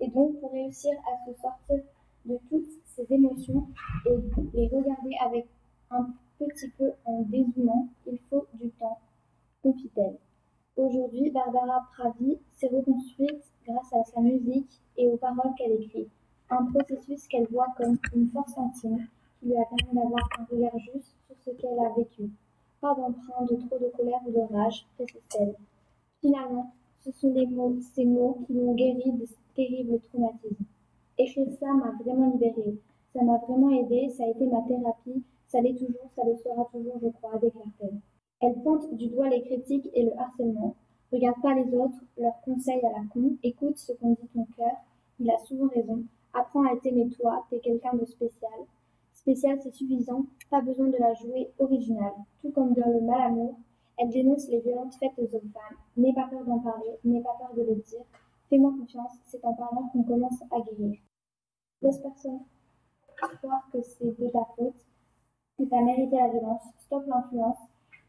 Et 0.00 0.08
donc, 0.08 0.38
pour 0.40 0.52
réussir 0.52 0.92
à 1.10 1.24
se 1.24 1.40
sortir 1.40 1.80
de 2.26 2.38
toutes 2.50 2.68
ces 2.84 3.06
émotions 3.10 3.66
et 4.04 4.18
les 4.52 4.68
regarder 4.68 5.16
avec 5.24 5.46
un 5.90 6.06
petit 6.38 6.68
peu 6.70 6.92
en 7.04 7.22
dézoomant, 7.22 7.88
il 8.06 8.18
faut 8.28 8.46
du 8.54 8.70
temps, 8.70 8.98
confie-t-elle. 9.62 10.18
Aujourd'hui, 10.76 11.30
Barbara 11.30 11.88
Pravi 11.92 12.38
s'est 12.54 12.68
reconstruite 12.68 13.42
grâce 13.66 13.92
à 13.92 14.04
sa 14.04 14.20
musique 14.20 14.80
et 14.96 15.06
aux 15.08 15.16
paroles 15.16 15.54
qu'elle 15.56 15.72
écrit. 15.72 16.08
Un 16.50 16.66
processus 16.66 17.26
qu'elle 17.28 17.46
voit 17.48 17.74
comme 17.76 17.96
une 18.14 18.28
force 18.28 18.55
qui 18.80 18.88
lui 19.42 19.56
a 19.56 19.64
permis 19.64 19.94
d'avoir 19.94 20.28
un 20.38 20.44
regard 20.50 20.78
juste 20.78 21.14
sur 21.26 21.36
ce 21.44 21.50
qu'elle 21.50 21.78
a 21.78 21.92
vécu. 21.96 22.30
Pas 22.80 22.94
d'emprunt 22.94 23.44
de 23.48 23.56
trop 23.56 23.78
de 23.78 23.90
colère 23.96 24.20
ou 24.26 24.32
de 24.32 24.54
rage, 24.54 24.86
précise-t-elle. 24.96 25.54
Finalement, 26.20 26.72
ce 27.04 27.12
sont 27.12 27.32
les 27.32 27.46
mots, 27.46 27.76
ces 27.94 28.04
mots 28.04 28.38
qui 28.46 28.54
l'ont 28.54 28.74
guéri 28.74 29.12
de 29.12 29.26
ce 29.26 29.34
terrible 29.54 30.00
traumatisme. 30.00 30.64
Écrire 31.18 31.46
ça 31.58 31.72
m'a 31.72 31.92
vraiment 32.02 32.30
libérée. 32.30 32.76
Ça 33.12 33.22
m'a 33.22 33.38
vraiment 33.38 33.70
aidée, 33.70 34.10
ça 34.10 34.24
a 34.24 34.28
été 34.28 34.46
ma 34.46 34.60
thérapie, 34.62 35.22
ça 35.48 35.60
l'est 35.60 35.72
toujours, 35.72 36.10
ça 36.14 36.22
le 36.26 36.36
sera 36.36 36.68
toujours, 36.70 36.98
je 37.02 37.08
crois, 37.08 37.38
déclare-t-elle. 37.38 37.98
Elle 38.42 38.62
pointe 38.62 38.92
du 38.94 39.06
doigt 39.08 39.30
les 39.30 39.42
critiques 39.42 39.88
et 39.94 40.04
le 40.04 40.18
harcèlement. 40.18 40.74
Regarde 41.10 41.40
pas 41.40 41.54
les 41.54 41.74
autres, 41.74 41.96
leurs 42.18 42.38
conseils 42.42 42.84
à 42.84 42.90
la 42.90 43.04
con, 43.12 43.36
écoute 43.42 43.78
ce 43.78 43.92
qu'en 43.92 44.10
dit 44.10 44.28
ton 44.34 44.46
cœur, 44.56 44.76
il 45.18 45.30
a 45.30 45.38
souvent 45.38 45.68
raison. 45.68 46.02
Apprends 46.38 46.64
à 46.64 46.76
t'aimer 46.76 47.08
toi, 47.08 47.46
t'es 47.48 47.60
quelqu'un 47.60 47.94
de 47.94 48.04
spécial. 48.04 48.52
Spécial, 49.14 49.58
c'est 49.62 49.72
suffisant, 49.72 50.26
pas 50.50 50.60
besoin 50.60 50.88
de 50.88 50.98
la 50.98 51.14
jouer 51.14 51.50
originale. 51.58 52.12
Tout 52.42 52.50
comme 52.50 52.74
dans 52.74 52.90
le 52.90 53.00
mal 53.00 53.22
amour, 53.22 53.58
elle 53.96 54.10
dénonce 54.10 54.46
les 54.48 54.60
violences 54.60 54.98
faites 54.98 55.18
aux 55.18 55.34
hommes 55.34 55.50
femmes. 55.50 55.78
N'aie 55.96 56.12
pas 56.12 56.28
peur 56.28 56.44
d'en 56.44 56.58
parler, 56.58 56.98
n'aie 57.04 57.22
pas 57.22 57.38
peur 57.38 57.54
de 57.56 57.62
le 57.62 57.76
dire. 57.76 58.04
Fais-moi 58.50 58.70
confiance, 58.78 59.12
c'est 59.24 59.42
en 59.46 59.54
parlant 59.54 59.88
qu'on 59.88 60.02
commence 60.02 60.42
à 60.50 60.60
guérir. 60.60 60.98
Laisse 61.80 61.98
personne 62.00 62.40
croire 63.16 63.66
que 63.72 63.80
c'est 63.80 64.20
de 64.20 64.28
ta 64.28 64.44
faute, 64.56 64.74
que 65.58 65.64
tu 65.64 65.74
as 65.74 65.80
mérité 65.80 66.16
la 66.16 66.28
violence. 66.28 66.64
Stop 66.80 67.06
l'influence, 67.06 67.56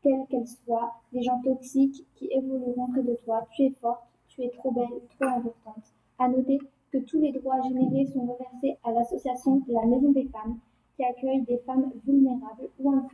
quelle 0.03 0.27
qu'elle 0.27 0.47
soit, 0.47 0.95
des 1.13 1.23
gens 1.23 1.41
toxiques 1.43 2.05
qui 2.15 2.27
évolueront 2.29 2.91
près 2.91 3.03
de 3.03 3.15
toi. 3.23 3.47
Tu 3.51 3.63
es 3.63 3.69
forte, 3.79 4.03
tu 4.27 4.43
es 4.43 4.49
trop 4.49 4.71
belle, 4.71 4.99
trop 5.17 5.29
importante. 5.29 5.93
À 6.19 6.27
noter 6.27 6.59
que 6.91 6.97
tous 6.99 7.19
les 7.19 7.31
droits 7.31 7.61
générés 7.61 8.05
sont 8.05 8.21
reversés 8.21 8.77
à 8.83 8.91
l'association 8.91 9.61
La 9.67 9.85
Maison 9.85 10.11
des 10.11 10.27
Femmes, 10.27 10.57
qui 10.95 11.03
accueille 11.03 11.43
des 11.43 11.57
femmes 11.59 11.91
vulnérables 12.05 12.69
ou 12.79 12.89
en 12.89 13.07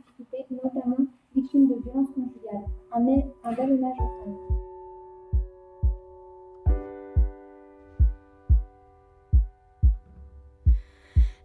notamment 0.50 0.96
victimes 1.34 1.68
de 1.68 1.74
violences 1.82 2.10
conjugales. 2.10 2.64
Un, 2.92 3.06
un 3.44 3.52
bel 3.52 3.72
hommage 3.72 3.96
aux 3.98 4.24
femmes. 4.24 4.54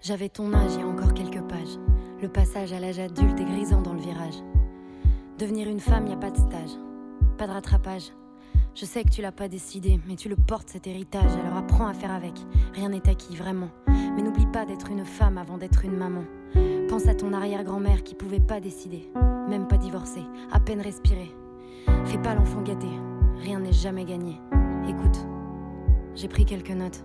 J'avais 0.02 0.30
ton 0.30 0.54
âge 0.54 0.76
il 0.76 0.80
y 0.80 0.84
a 0.84 0.88
encore 0.88 1.14
quelques 1.14 1.46
pages. 1.50 1.78
Le 2.22 2.30
passage 2.30 2.72
à 2.72 2.80
l'âge 2.80 3.00
adulte 3.00 3.40
est 3.40 3.46
grisant 3.46 3.82
dans 3.82 3.94
le 3.94 4.00
virage. 4.00 4.42
Devenir 5.38 5.68
une 5.68 5.80
femme, 5.80 6.08
y 6.08 6.14
a 6.14 6.18
pas 6.18 6.32
de 6.32 6.38
stage, 6.38 6.72
pas 7.38 7.48
de 7.48 7.52
rattrapage. 7.52 8.12
Je 8.76 8.86
sais 8.86 9.04
que 9.04 9.10
tu 9.10 9.22
l'as 9.22 9.32
pas 9.32 9.48
décidé, 9.48 10.00
mais 10.08 10.16
tu 10.16 10.30
le 10.30 10.36
portes 10.36 10.70
cet 10.70 10.88
héritage, 10.88 11.32
alors 11.44 11.58
apprends 11.58 11.88
à 11.88 11.94
faire 11.94 12.12
avec. 12.12 12.34
Rien 12.74 12.90
n'est 12.90 13.10
acquis, 13.10 13.36
vraiment. 13.36 13.70
Mais 13.88 14.22
n'oublie 14.22 14.48
pas 14.48 14.66
d'être 14.66 14.90
une 14.90 15.06
femme 15.06 15.38
avant 15.38 15.58
d'être 15.58 15.84
une 15.86 15.98
maman. 15.98 16.24
Pense 16.88 17.08
à 17.08 17.16
ton 17.16 17.34
arrière-grand-mère 17.34 18.04
qui 18.04 18.16
pouvait 18.16 18.40
pas 18.40 18.60
décider, 18.60 19.10
même 19.50 19.68
pas 19.68 19.78
divorcer, 19.78 20.24
à 20.52 20.60
peine 20.60 20.82
respirer. 20.82 21.32
Fais 22.06 22.18
pas 22.18 22.36
l'enfant 22.36 22.62
gâté, 22.62 22.88
rien 23.42 23.60
n'est 23.60 23.74
jamais 23.74 24.06
gagné. 24.06 24.40
Écoute, 24.88 25.20
j'ai 26.16 26.28
pris 26.28 26.46
quelques 26.46 26.72
notes. 26.72 27.04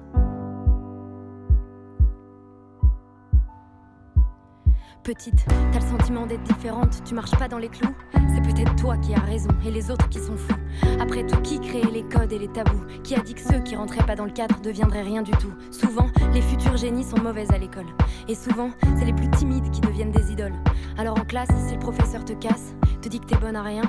Petite, 5.04 5.44
t'as 5.70 5.80
le 5.80 5.86
sentiment 5.86 6.24
d'être 6.24 6.42
différente, 6.44 7.04
tu 7.04 7.12
marches 7.12 7.36
pas 7.38 7.46
dans 7.46 7.58
les 7.58 7.68
clous. 7.68 7.94
C'est 8.14 8.40
peut-être 8.40 8.74
toi 8.76 8.96
qui 8.96 9.12
as 9.12 9.20
raison 9.20 9.50
et 9.66 9.70
les 9.70 9.90
autres 9.90 10.08
qui 10.08 10.18
sont 10.18 10.34
fous. 10.34 10.56
Après 10.98 11.26
tout, 11.26 11.38
qui 11.42 11.60
créait 11.60 11.90
les 11.92 12.04
codes 12.04 12.32
et 12.32 12.38
les 12.38 12.48
tabous? 12.48 12.86
Qui 13.02 13.14
a 13.14 13.20
dit 13.20 13.34
que 13.34 13.42
ceux 13.42 13.58
qui 13.58 13.76
rentraient 13.76 14.06
pas 14.06 14.16
dans 14.16 14.24
le 14.24 14.30
cadre 14.30 14.58
deviendraient 14.62 15.02
rien 15.02 15.20
du 15.20 15.32
tout? 15.32 15.52
Souvent, 15.70 16.08
les 16.32 16.40
futurs 16.40 16.78
génies 16.78 17.04
sont 17.04 17.20
mauvaises 17.20 17.50
à 17.50 17.58
l'école. 17.58 17.84
Et 18.28 18.34
souvent, 18.34 18.70
c'est 18.98 19.04
les 19.04 19.12
plus 19.12 19.28
timides 19.28 19.70
qui 19.72 19.82
deviennent 19.82 20.10
des 20.10 20.32
idoles. 20.32 20.56
Alors 20.96 21.20
en 21.20 21.24
classe, 21.26 21.50
si 21.68 21.74
le 21.74 21.80
professeur 21.80 22.24
te 22.24 22.32
casse, 22.32 22.74
te 23.02 23.10
dit 23.10 23.20
que 23.20 23.26
t'es 23.26 23.36
bonne 23.36 23.56
à 23.56 23.62
rien, 23.62 23.82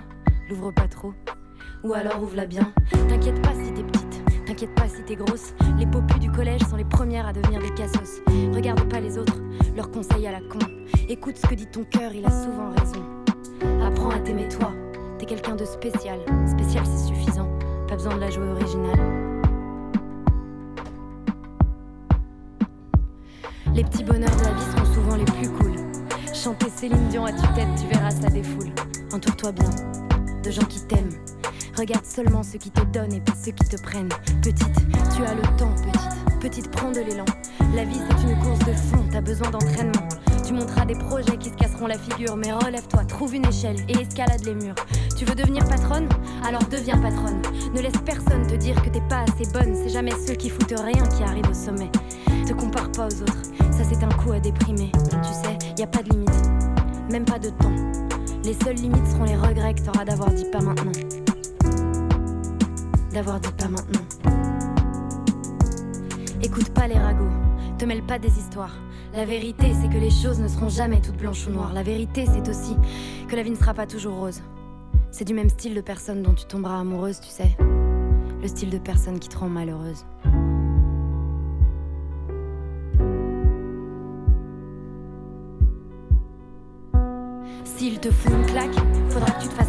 l'ouvre 0.50 0.72
pas 0.72 0.90
trop. 0.90 1.14
Ou 1.86 1.94
alors 1.94 2.22
ouvre-la 2.22 2.46
bien. 2.46 2.74
T'inquiète 3.08 3.42
pas 3.42 3.54
si 3.54 3.72
t'es 3.72 3.84
petite, 3.84 4.05
T'inquiète 4.56 4.76
pas 4.76 4.88
si 4.88 5.04
t'es 5.04 5.18
grosse, 5.18 5.54
les 5.78 5.86
popus 5.86 6.18
du 6.18 6.32
collège 6.32 6.62
sont 6.62 6.78
les 6.78 6.86
premières 6.86 7.28
à 7.28 7.34
devenir 7.34 7.60
des 7.60 7.72
cassos. 7.72 8.22
Regarde 8.54 8.88
pas 8.88 9.02
les 9.02 9.18
autres, 9.18 9.42
leurs 9.76 9.92
conseils 9.92 10.26
à 10.28 10.32
la 10.32 10.40
con. 10.40 10.60
Écoute 11.10 11.36
ce 11.36 11.46
que 11.46 11.56
dit 11.56 11.68
ton 11.68 11.84
cœur, 11.84 12.14
il 12.14 12.26
a 12.26 12.32
souvent 12.32 12.70
raison. 12.70 13.04
Apprends 13.86 14.12
à 14.12 14.20
t'aimer 14.20 14.48
toi, 14.48 14.72
t'es 15.20 15.26
quelqu'un 15.26 15.58
de 15.58 15.66
spécial. 15.66 16.20
Spécial 16.48 16.86
c'est 16.86 17.06
suffisant, 17.06 17.50
pas 17.90 17.96
besoin 17.96 18.16
de 18.16 18.22
la 18.22 18.30
jouer 18.30 18.48
originale. 18.48 19.42
Les 23.74 23.84
petits 23.84 24.06
bonheurs 24.06 24.38
de 24.38 24.44
la 24.46 24.54
vie 24.54 24.78
sont 24.78 24.94
souvent 24.94 25.18
les 25.18 25.26
plus 25.26 25.50
cool. 25.50 25.74
Chanter 26.34 26.70
Céline 26.70 27.10
Dion 27.10 27.26
à 27.26 27.34
tue-tête, 27.34 27.68
tu 27.78 27.88
verras 27.94 28.12
ça 28.12 28.30
défoule. 28.30 28.72
Entoure-toi 29.12 29.52
bien 29.52 29.70
de 30.42 30.50
gens 30.50 30.64
qui 30.64 30.80
t'aiment. 30.88 31.12
Regarde 31.78 32.06
seulement 32.06 32.44
ceux 32.44 32.58
qui 32.58 32.72
te 32.72 32.82
donnent 32.82 33.14
et 33.14 33.22
pas 33.22 33.34
ceux 33.44 33.52
qui 33.52 33.68
te 33.68 33.82
prennent. 33.82 34.10
Petite, 34.42 34.76
tu 35.16 35.24
as 35.24 35.36
le 35.36 35.42
temps, 35.58 35.74
petite. 35.76 36.40
Petite, 36.40 36.72
prends 36.72 36.92
de 36.92 37.00
l'élan. 37.00 37.26
La 37.74 37.84
vie, 37.84 38.00
c'est 38.08 38.30
une 38.30 38.38
course 38.40 38.60
de 38.60 38.74
fond, 38.74 39.04
t'as 39.12 39.22
besoin 39.22 39.50
d'entraînement. 39.50 40.08
Tu 40.46 40.54
monteras 40.54 40.86
des 40.86 40.96
projets 40.96 41.38
qui 41.38 41.50
se 41.50 41.56
casseront 41.56 41.88
la 41.88 41.98
figure, 41.98 42.36
mais 42.38 42.52
relève-toi, 42.54 43.04
trouve 43.06 43.34
une 43.34 43.46
échelle 43.48 43.78
et 43.90 44.00
escalade 44.00 44.46
les 44.46 44.54
murs. 44.54 44.76
Tu 45.18 45.26
veux 45.26 45.34
devenir 45.34 45.68
patronne? 45.68 46.08
Alors 46.48 46.64
deviens 46.66 46.98
patronne. 47.00 47.42
Ne 47.74 47.82
laisse 47.82 47.98
personne 48.06 48.46
te 48.46 48.56
dire 48.56 48.80
que 48.84 48.90
t'es 48.90 49.02
pas 49.10 49.24
assez 49.24 49.50
bonne, 49.52 49.74
c'est 49.76 49.90
jamais 49.90 50.14
ceux 50.28 50.36
qui 50.36 50.50
foutent 50.50 50.80
rien 50.80 51.04
qui 51.08 51.24
arrivent 51.24 51.50
au 51.50 51.54
sommet. 51.54 51.90
Te 52.46 52.54
compare 52.54 52.92
pas 52.92 53.08
aux 53.08 53.22
autres, 53.24 53.42
ça 53.72 53.84
c'est 53.90 54.04
un 54.04 54.10
coup 54.10 54.32
à 54.32 54.40
déprimer. 54.40 54.92
Tu 54.94 55.34
sais, 55.34 55.58
y 55.80 55.84
a 55.84 55.88
pas 55.88 56.04
de 56.04 56.12
limite, 56.12 56.52
même 57.12 57.26
pas 57.26 57.40
de 57.40 57.50
temps. 57.50 57.76
Les 58.44 58.54
seules 58.54 58.76
limites 58.76 59.08
seront 59.08 59.26
les 59.26 59.36
regrets 59.36 59.74
que 59.74 59.82
t'auras 59.82 60.06
d'avoir 60.06 60.30
dit 60.30 60.46
pas 60.52 60.62
maintenant. 60.62 60.92
D'avoir 63.16 63.40
dit 63.40 63.50
pas 63.54 63.70
maintenant. 63.70 64.02
Écoute 66.44 66.70
pas 66.72 66.86
les 66.86 67.00
ragots, 67.00 67.32
te 67.78 67.86
mêle 67.86 68.04
pas 68.04 68.20
des 68.20 68.28
histoires. 68.28 68.76
La 69.14 69.24
vérité, 69.24 69.72
c'est 69.82 69.88
que 69.88 69.98
les 69.98 70.10
choses 70.10 70.42
ne 70.42 70.50
seront 70.50 70.68
jamais 70.68 71.00
toutes 71.00 71.16
blanches 71.16 71.48
ou 71.48 71.52
noires. 71.52 71.72
La 71.72 71.82
vérité, 71.82 72.26
c'est 72.26 72.50
aussi 72.50 72.76
que 73.30 73.38
la 73.38 73.44
vie 73.44 73.52
ne 73.52 73.56
sera 73.56 73.74
pas 73.74 73.88
toujours 73.88 74.16
rose. 74.16 74.42
C'est 75.12 75.24
du 75.24 75.34
même 75.34 75.48
style 75.48 75.76
de 75.76 75.80
personne 75.80 76.24
dont 76.24 76.34
tu 76.34 76.44
tomberas 76.44 76.82
amoureuse, 76.82 77.22
tu 77.22 77.30
sais. 77.30 77.56
Le 78.42 78.48
style 78.50 78.70
de 78.70 78.80
personne 78.80 79.18
qui 79.18 79.30
te 79.30 79.38
rend 79.38 79.48
malheureuse. 79.48 80.04
S'il 87.64 87.98
te 88.02 88.12
fout 88.12 88.34
une 88.34 88.46
claque, 88.46 88.76
faudra 89.08 89.32
que 89.32 89.42
tu 89.42 89.48
te 89.48 89.54
fasses 89.54 89.65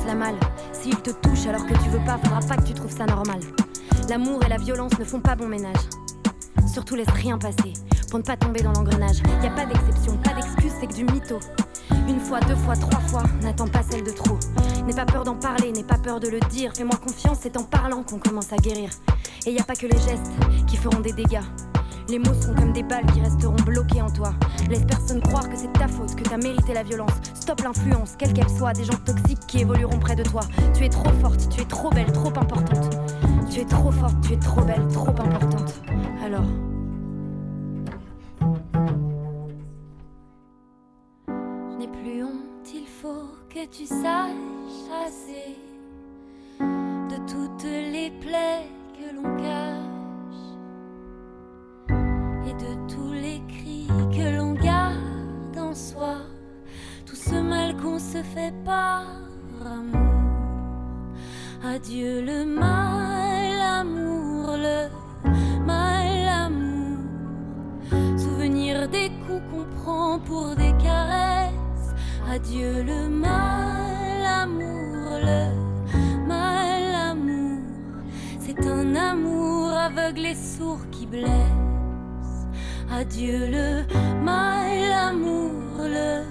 S'il 0.72 0.96
te 1.02 1.10
touche 1.10 1.46
alors 1.46 1.66
que 1.66 1.75
tu 1.75 1.88
veux 1.90 2.04
pas, 2.04 2.16
faudra 2.18 2.38
pas 2.40 2.56
que 2.56 2.62
tu 2.62 2.75
trouves 2.75 2.96
ça 2.96 3.06
normal. 3.06 3.40
L'amour 4.08 4.40
et 4.44 4.48
la 4.48 4.56
violence 4.56 4.96
ne 5.00 5.04
font 5.04 5.18
pas 5.20 5.34
bon 5.34 5.48
ménage. 5.48 5.75
Surtout 6.72 6.94
laisse 6.94 7.10
rien 7.10 7.38
passer 7.38 7.72
pour 8.08 8.20
ne 8.20 8.25
pas 8.25 8.36
tomber 8.36 8.62
dans 8.62 8.72
l'engrenage. 8.72 9.18
Y 9.42 9.46
a 9.46 9.50
pas 9.50 9.66
d'exception, 9.66 10.16
pas 10.18 10.34
d'excuse, 10.34 10.72
c'est 10.80 10.86
que 10.86 10.94
du 10.94 11.04
mytho. 11.04 11.40
Une 12.08 12.20
fois, 12.20 12.38
deux 12.40 12.54
fois, 12.54 12.76
trois 12.76 13.00
fois, 13.00 13.25
n'attends 13.42 13.66
pas 13.66 13.82
celle 13.82 14.04
de 14.04 14.12
trop. 14.12 14.38
N'aie 14.86 14.94
pas 14.94 15.06
peur 15.06 15.25
d'en 15.25 15.34
parler, 15.34 15.72
n'aie 15.72 15.82
pas 15.82 15.98
peur 15.98 16.20
de 16.20 16.28
le 16.28 16.38
dire. 16.50 16.72
Fais-moi 16.72 16.96
confiance, 17.04 17.38
c'est 17.42 17.56
en 17.56 17.64
parlant 17.64 18.04
qu'on 18.04 18.18
commence 18.18 18.52
à 18.52 18.56
guérir. 18.56 18.90
Et 19.44 19.50
y 19.50 19.58
a 19.58 19.64
pas 19.64 19.75
que 19.75 19.86
les 19.86 19.98
gestes 19.98 20.30
qui 20.68 20.76
feront 20.76 21.00
des 21.00 21.12
dégâts. 21.12 21.42
Les 22.08 22.20
mots 22.20 22.34
seront 22.40 22.54
comme 22.54 22.72
des 22.72 22.84
balles 22.84 23.06
qui 23.12 23.20
resteront 23.20 23.56
bloquées 23.64 24.00
en 24.00 24.10
toi. 24.10 24.32
Laisse 24.70 24.84
personne 24.84 25.20
croire 25.20 25.48
que 25.48 25.56
c'est 25.56 25.72
ta 25.72 25.88
faute, 25.88 26.14
que 26.14 26.22
t'as 26.22 26.36
mérité 26.36 26.72
la 26.72 26.84
violence. 26.84 27.10
Stop 27.34 27.62
l'influence, 27.62 28.14
quelle 28.16 28.32
qu'elle 28.32 28.48
soit, 28.48 28.72
des 28.75 28.84
gens 28.84 28.98
toxiques 29.04 29.44
qui 29.48 29.60
évolueront 29.62 29.98
près 29.98 30.14
de 30.14 30.22
toi. 30.22 30.42
Tu 30.75 30.84
es 30.84 30.88
trop 30.88 31.10
forte, 31.20 31.48
tu 31.48 31.62
es 31.62 31.64
trop 31.64 31.90
belle, 31.90 32.12
trop 32.12 32.28
importante. 32.28 32.96
Tu 33.50 33.60
es 33.60 33.64
trop 33.64 33.90
forte, 33.90 34.20
tu 34.22 34.34
es 34.34 34.38
trop 34.38 34.62
belle, 34.62 34.86
trop 34.92 35.08
importante. 35.08 35.82
Alors. 36.25 36.44
Je 41.28 41.76
n'ai 41.78 41.88
plus 41.88 42.22
honte, 42.22 42.72
il 42.72 42.86
faut 42.86 43.32
que 43.48 43.66
tu 43.66 43.84
saches 43.84 44.30
assez 45.06 45.56
de 46.60 47.16
toutes 47.26 47.64
les 47.64 48.12
plaies 48.20 48.69
que 48.95 49.14
l'on 49.14 49.36
cache 49.36 49.66
par 58.65 59.04
amour. 59.65 60.06
Adieu 61.65 62.23
le 62.23 62.45
mal 62.45 63.61
amour, 63.80 64.56
le 64.56 64.89
mal 65.65 66.28
amour. 66.28 66.99
Souvenir 68.19 68.89
des 68.89 69.11
coups 69.26 69.43
qu'on 69.50 69.65
prend 69.82 70.19
pour 70.21 70.54
des 70.54 70.75
caresses. 70.82 71.95
Adieu 72.30 72.82
le 72.82 73.09
mal 73.09 74.25
amour, 74.25 75.19
le 75.28 76.26
mal 76.26 76.95
amour. 77.11 77.63
C'est 78.39 78.67
un 78.67 78.95
amour 78.95 79.73
aveugle 79.73 80.26
et 80.26 80.35
sourd 80.35 80.80
qui 80.91 81.06
blesse. 81.06 81.30
Adieu 82.93 83.47
le 83.50 83.85
mal 84.23 84.93
amour, 84.93 85.78
le 85.78 86.25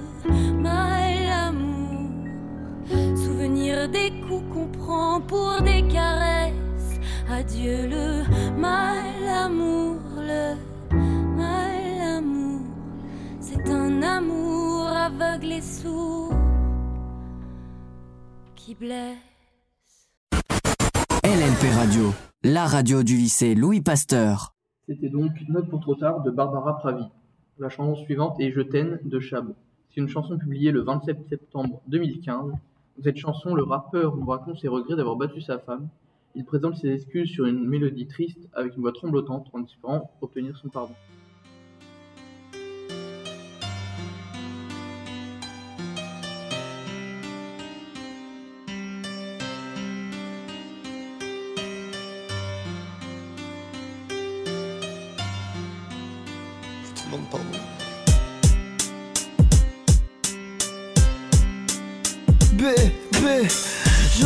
Des 3.76 4.10
coups 4.28 4.44
qu'on 4.52 4.68
prend 4.70 5.22
pour 5.22 5.62
des 5.62 5.86
caresses. 5.88 7.00
Adieu 7.30 7.88
le 7.88 8.24
mal 8.58 9.28
amour, 9.28 10.00
le 10.18 10.56
mal 11.36 12.18
amour. 12.18 12.62
C'est 13.40 13.70
un 13.70 14.02
amour 14.02 14.88
aveugle 14.88 15.52
et 15.52 15.62
sourd 15.62 16.34
qui 18.56 18.74
blesse. 18.76 20.10
LNP 21.24 21.70
Radio, 21.76 22.14
la 22.44 22.66
radio 22.66 23.04
du 23.04 23.18
lycée 23.18 23.56
Louis 23.56 23.82
Pasteur. 23.82 24.56
C'était 24.88 25.10
donc 25.10 25.32
Note 25.50 25.70
pour 25.70 25.82
trop 25.82 25.96
tard 25.96 26.24
de 26.24 26.32
Barbara 26.32 26.78
Pravi. 26.78 27.06
La 27.60 27.70
chanson 27.70 27.96
suivante 28.04 28.40
est 28.40 28.52
Je 28.52 28.62
t'aime 28.62 29.00
de 29.04 29.20
Chab. 29.20 29.54
C'est 29.90 30.02
une 30.02 30.10
chanson 30.10 30.38
publiée 30.38 30.72
le 30.72 30.82
27 30.82 31.28
septembre 31.30 31.82
2015. 31.88 32.54
Dans 32.98 33.04
cette 33.04 33.18
chanson, 33.18 33.56
le 33.56 33.64
rappeur 33.64 34.16
nous 34.16 34.26
raconte 34.26 34.60
ses 34.60 34.70
regrets 34.70 34.96
d'avoir 34.96 35.18
battu 35.18 35.42
sa 35.42 35.60
femme. 35.60 35.90
Il 36.34 36.46
présente 36.46 36.78
ses 36.78 36.94
excuses 36.94 37.30
sur 37.30 37.46
une 37.46 37.68
mélodie 37.68 38.08
triste 38.08 38.48
avec 38.54 38.76
une 38.76 38.82
voix 38.84 38.94
tremblotante 38.94 39.48
en 39.52 39.64
espérant 39.64 40.12
obtenir 40.22 40.56
son 40.58 40.70
pardon. 40.70 40.94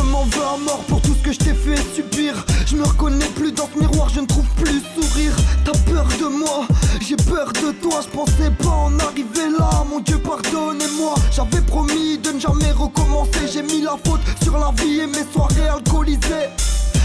M'en 0.10 0.26
veux 0.26 0.44
à 0.44 0.58
mort 0.58 0.84
pour 0.88 1.02
tout 1.02 1.14
ce 1.14 1.24
que 1.24 1.32
je 1.32 1.40
t'ai 1.40 1.54
fait 1.54 1.78
subir. 1.96 2.34
Je 2.66 2.76
me 2.76 2.84
reconnais 2.84 3.30
plus 3.36 3.52
dans 3.52 3.70
ce 3.74 3.80
miroir, 3.80 4.10
je 4.10 4.22
ne 4.22 4.26
trouve 4.26 4.48
plus 4.62 4.82
sourire. 4.96 5.34
T'as 5.66 5.78
peur 5.92 6.08
de 6.20 6.26
moi, 6.26 6.66
j'ai 7.02 7.16
peur 7.16 7.52
de 7.54 7.72
toi. 7.82 8.02
Je 8.04 8.10
pensais 8.10 8.52
pas 8.62 8.70
en 8.70 8.98
arriver 9.00 9.50
là, 9.58 9.84
mon 9.90 10.00
Dieu, 10.00 10.18
pardonnez-moi. 10.20 11.16
J'avais 11.32 11.62
promis 11.62 12.18
de 12.18 12.32
ne 12.32 12.40
jamais 12.40 12.72
recommencer. 12.72 13.48
J'ai 13.52 13.64
mis 13.64 13.82
la 13.82 13.96
faute 14.06 14.22
sur 14.44 14.58
la 14.58 14.72
vie 14.82 15.00
et 15.00 15.08
mes 15.08 15.26
soirées 15.32 15.70
alcoolisées. 15.70 16.50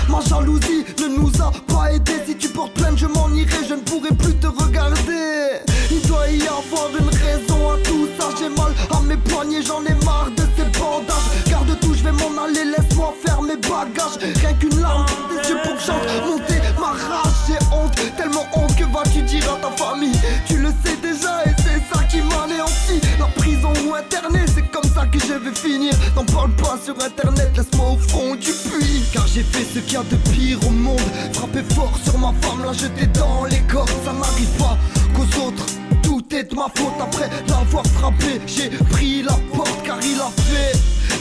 Ma 0.08 0.20
jalousie 0.20 0.84
ne 1.00 1.18
nous 1.18 1.32
a 1.40 1.50
pas 1.66 1.92
aidés. 1.92 2.20
Si 2.26 2.36
tu 2.36 2.48
portes 2.48 2.74
plainte, 2.74 2.98
je 2.98 3.06
m'en 3.06 3.28
irai, 3.34 3.64
je 3.68 3.74
ne 3.74 3.80
pourrai 3.80 4.14
plus 4.14 4.34
te 4.34 4.46
regarder. 4.46 5.60
Il 5.90 6.00
doit 6.08 6.28
y 6.28 6.42
avoir 6.42 6.88
une 6.98 7.08
raison 7.08 7.72
à 7.72 7.76
tout 7.82 8.08
ça. 8.18 8.28
J'ai 8.38 8.48
mal 8.48 8.72
à 8.90 9.00
mes 9.02 9.16
poignets, 9.16 9.62
j'en 9.62 9.82
ai 9.84 9.94
marre 10.04 10.30
de 10.36 10.42
ces 10.56 10.78
bandages. 10.78 11.43
Je 11.82 12.02
vais 12.04 12.12
m'en 12.12 12.42
aller, 12.42 12.64
laisse-moi 12.64 13.14
faire 13.24 13.40
mes 13.42 13.56
bagages. 13.56 14.18
Rien 14.20 14.52
qu'une 14.54 14.80
larme 14.80 15.06
dans 15.06 15.42
tes 15.42 15.48
yeux 15.48 15.58
pour 15.64 15.74
que 15.74 15.80
j'entre 15.80 16.26
monter 16.26 16.60
ma 16.78 16.88
rage. 16.88 17.32
J'ai 17.48 17.58
honte, 17.74 17.94
tellement 18.16 18.46
honte 18.54 18.76
que 18.76 18.84
vas-tu 18.84 19.22
dire 19.22 19.44
à 19.52 19.56
ta 19.58 19.70
famille 19.70 20.18
Tu 20.46 20.58
le 20.58 20.68
sais 20.84 20.96
déjà 20.96 21.44
et 21.46 21.54
c'est 21.58 21.80
ça 21.92 22.04
qui 22.04 22.18
m'anéantit. 22.18 23.00
La 23.18 23.26
prison 23.26 23.72
ou 23.86 23.94
internet, 23.94 24.48
c'est 24.54 24.70
comme 24.70 24.88
ça 24.94 25.06
que 25.06 25.18
je 25.18 25.34
vais 25.34 25.54
finir. 25.54 25.94
N'en 26.16 26.24
parle 26.24 26.52
pas 26.56 26.78
sur 26.84 26.94
internet, 27.02 27.50
laisse-moi 27.56 27.92
au 27.92 27.98
fond 27.98 28.34
du 28.34 28.52
puits. 28.52 29.02
Car 29.12 29.26
j'ai 29.26 29.42
fait 29.42 29.64
ce 29.64 29.78
qu'il 29.80 29.94
y 29.94 29.96
a 29.96 30.02
de 30.02 30.16
pire 30.32 30.58
au 30.66 30.70
monde. 30.70 31.00
Frapper 31.32 31.62
fort 31.74 31.98
sur 32.04 32.18
ma 32.18 32.32
femme, 32.42 32.64
la 32.64 32.72
jeter 32.72 33.06
dans 33.06 33.44
les 33.44 33.60
corps. 33.72 33.88
Ça 34.04 34.12
n'arrive 34.12 34.56
pas 34.58 34.76
qu'aux 35.14 35.46
autres. 35.46 35.66
Tout 36.02 36.22
est 36.34 36.44
de 36.50 36.54
ma 36.54 36.66
faute 36.74 37.00
après 37.00 37.30
l'avoir 37.48 37.84
frappé. 37.86 38.40
J'ai 38.46 38.68
pris 38.90 39.22
la 39.22 39.36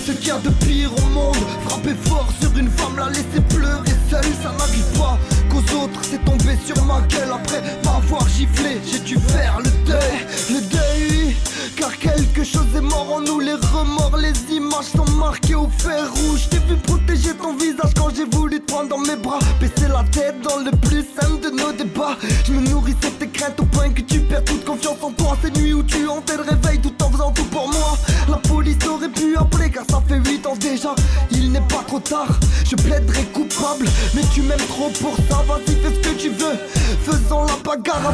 ce 0.06 0.12
qu'il 0.12 0.32
a 0.32 0.38
de 0.40 0.50
pire 0.66 0.92
au 0.98 1.10
monde. 1.10 1.36
Frapper 1.68 1.96
fort 2.06 2.28
sur 2.42 2.56
une 2.58 2.70
femme, 2.70 2.98
la 2.98 3.10
laisser 3.10 3.42
pleurer 3.50 3.96
seule, 4.10 4.26
ça 4.42 4.52
n'arrive 4.58 4.98
pas. 4.98 5.18
Qu'aux 5.54 5.84
autres, 5.84 6.00
c'est 6.02 6.26
tombé 6.26 6.58
sur 6.66 6.84
ma 6.86 7.00
gueule 7.02 7.32
après 7.32 7.62
m'avoir 7.86 8.28
giflé. 8.28 8.82
J'ai 8.92 9.00
dû 9.00 9.20
faire 9.20 9.60
le 9.60 9.70
deuil, 9.86 10.26
le 10.50 10.62
deuil. 10.62 11.36
Car 11.76 11.96
quelque 12.00 12.44
chose 12.44 12.66
est 12.76 12.82
mort 12.82 13.14
en 13.14 13.22
nous, 13.22 13.40
les 13.40 13.54
remords, 13.54 14.18
les 14.18 14.34
images 14.52 14.92
sont 14.96 15.10
marquées 15.12 15.54
au 15.54 15.70
fer 15.78 16.12
rouge. 16.12 16.50
T'ai 16.50 16.58
vu 16.58 16.76
protéger 16.78 17.36
ton 17.36 17.56
visage 17.56 17.94
quand 17.96 18.10
j'ai 18.16 18.26
voulu 18.26 18.62
te 18.62 18.72
prendre 18.72 18.90
dans 18.90 18.98
mes 18.98 19.16
bras. 19.16 19.38
Baisser 19.60 19.90
la 19.90 20.04
tête 20.06 20.42
dans 20.42 20.58
le 20.58 20.72
plus 20.72 21.06
simple 21.20 21.40
de 21.44 21.50
nos 21.50 21.72
débats. 21.72 22.18
Je 22.46 22.54
me 22.54 22.68
nourrissais 22.70 23.12
de 23.12 23.26
tes 23.26 23.30
craintes 23.30 23.60
au 23.60 23.66
point 23.66 23.92
que 23.92 24.02
tu 24.02 24.22
perds 24.22 24.46
toute 24.46 24.66
confiance 24.66 24.98
en 25.04 25.12
toi. 25.12 25.38
Ces 25.44 25.52
nuits 25.52 25.74
où 25.74 25.84
tu 25.84 26.08
hantais 26.08 26.38
le 26.38 26.44
réveil 26.44 26.80
tout 26.80 26.94
en 27.04 27.12
faisant 27.12 27.32
tout 27.32 27.46
pour 27.46 27.68
moi. 27.68 27.98
La 28.28 28.38
police 28.38 28.78
aurait 28.88 29.10
pu 29.10 29.36
appeler 29.38 29.70
car 29.70 29.84
ça 29.88 30.02
fait 30.08 30.18
8 30.18 30.48
ans 30.48 30.56
déjà. 30.56 30.96
Il 31.32 31.52
n'est 31.52 31.68
pas 31.68 31.84
trop 31.88 32.00
tard, 32.00 32.40
je 32.66 32.76
plaiderai 32.76 33.24
coupable. 33.34 33.86
Mais 34.16 34.22
tu 34.34 34.42
m'aimes 34.42 34.68
trop 34.70 34.90
pour 35.02 35.16
ça, 35.30 35.43
vas-y 35.48 35.76
fais 35.76 35.94
ce 35.94 36.10
que 36.10 36.16
tu 36.16 36.30
veux. 36.30 36.58
Faisons 37.04 37.46
la 37.46 37.56
bagarre. 37.64 38.14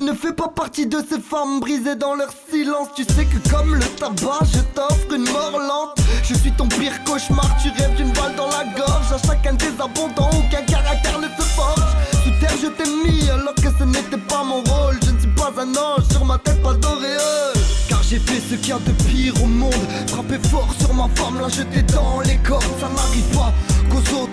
Ne 0.00 0.14
fais 0.14 0.32
pas 0.32 0.48
partie 0.48 0.86
de 0.86 0.98
ces 1.08 1.20
femmes 1.20 1.60
brisées 1.60 1.94
dans 1.94 2.14
leur 2.14 2.30
silence. 2.50 2.88
Tu 2.96 3.04
sais 3.04 3.26
que 3.26 3.48
comme 3.50 3.74
le 3.74 3.84
tabac, 3.84 4.40
je 4.52 4.60
t'offre 4.74 5.12
une 5.14 5.30
mort 5.30 5.58
lente. 5.58 5.98
Je 6.24 6.34
suis 6.34 6.52
ton 6.52 6.66
pire 6.68 7.04
cauchemar, 7.04 7.54
tu 7.62 7.68
rêves 7.68 7.94
d'une 7.96 8.10
balle 8.12 8.34
dans 8.34 8.46
la 8.46 8.64
gorge. 8.76 9.12
À 9.12 9.18
chacun 9.26 9.52
des 9.54 9.72
abondants, 9.78 10.30
aucun 10.30 10.62
caractère 10.62 11.18
ne 11.18 11.28
se 11.28 11.42
forge. 11.42 11.92
Sous 12.24 12.30
terre, 12.40 12.56
je 12.62 12.68
t'ai 12.68 12.88
mis 13.04 13.28
alors 13.28 13.54
que 13.54 13.68
ce 13.78 13.84
n'était 13.84 14.16
pas 14.16 14.42
mon 14.42 14.62
rôle. 14.62 14.98
Je 15.04 15.10
ne 15.10 15.18
suis 15.18 15.28
pas 15.36 15.52
un 15.58 15.68
ange, 15.76 16.04
sur 16.10 16.24
ma 16.24 16.38
tête 16.38 16.62
pas 16.62 16.74
d'auréole. 16.74 17.54
Car 17.88 18.02
j'ai 18.02 18.18
fait 18.18 18.40
ce 18.40 18.54
qu'il 18.54 18.70
y 18.70 18.72
a 18.72 18.78
de 18.78 18.92
pire 19.04 19.34
au 19.42 19.46
monde. 19.46 19.74
Frappé 20.06 20.38
fort 20.48 20.74
sur 20.78 20.94
ma 20.94 21.08
femme, 21.14 21.40
la 21.42 21.48
jeter 21.48 21.82
dans 21.82 22.20
les 22.20 22.38
cordes. 22.38 22.64
Ça 22.80 22.88
n'arrive 22.88 23.36
pas 23.36 23.52
qu'aux 23.90 24.22
autres. 24.22 24.29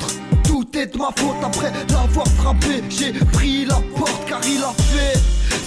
Est 0.77 0.93
de 0.93 0.97
ma 0.99 1.09
faute 1.15 1.43
après 1.43 1.71
l'avoir 1.89 2.27
frappé. 2.37 2.83
J'ai 2.87 3.11
pris 3.11 3.65
la 3.65 3.81
porte 3.97 4.29
car 4.29 4.39
il 4.45 4.61
a 4.61 4.71
fait 4.93 5.17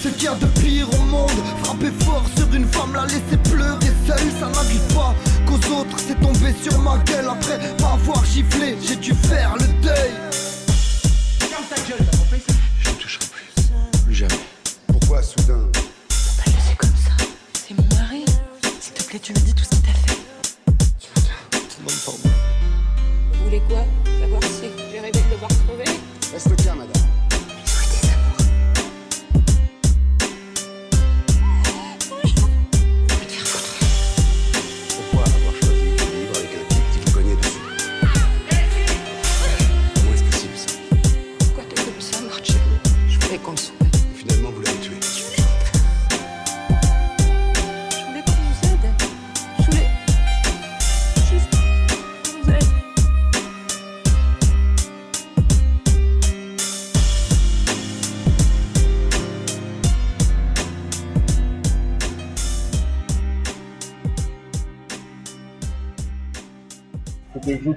ce 0.01 0.09
qu'il 0.09 0.23
y 0.23 0.29
a 0.29 0.35
de 0.37 0.46
pire 0.61 0.87
au 0.88 1.05
monde. 1.05 1.31
Frapper 1.64 1.90
fort 2.05 2.25
sur 2.37 2.55
une 2.55 2.64
femme, 2.64 2.94
la 2.94 3.07
laisser 3.07 3.37
pleurer 3.51 3.92
seule, 4.07 4.31
ça 4.38 4.46
n'arrive 4.46 4.94
pas. 4.94 5.12
Qu'aux 5.46 5.81
autres, 5.81 5.96
c'est 5.99 6.20
tombé 6.20 6.55
sur 6.62 6.79
ma 6.79 6.96
gueule 6.99 7.29
après 7.29 7.59
m'avoir 7.81 8.25
giflé. 8.25 8.77
J'ai 8.87 8.94
dû 8.94 9.12
faire 9.12 9.53
le 9.57 9.66
deuil. 9.83 10.12
Ferme 11.40 11.64
ta 11.68 11.77
gueule, 11.88 12.07
t'as 12.09 12.16
compris 12.16 12.42
Je 12.81 12.90
ne 12.90 12.94
toucherai 12.94 13.25
plus. 13.33 14.05
Plus 14.05 14.14
jamais. 14.14 14.35
Pourquoi 14.87 15.23
soudain 15.23 15.66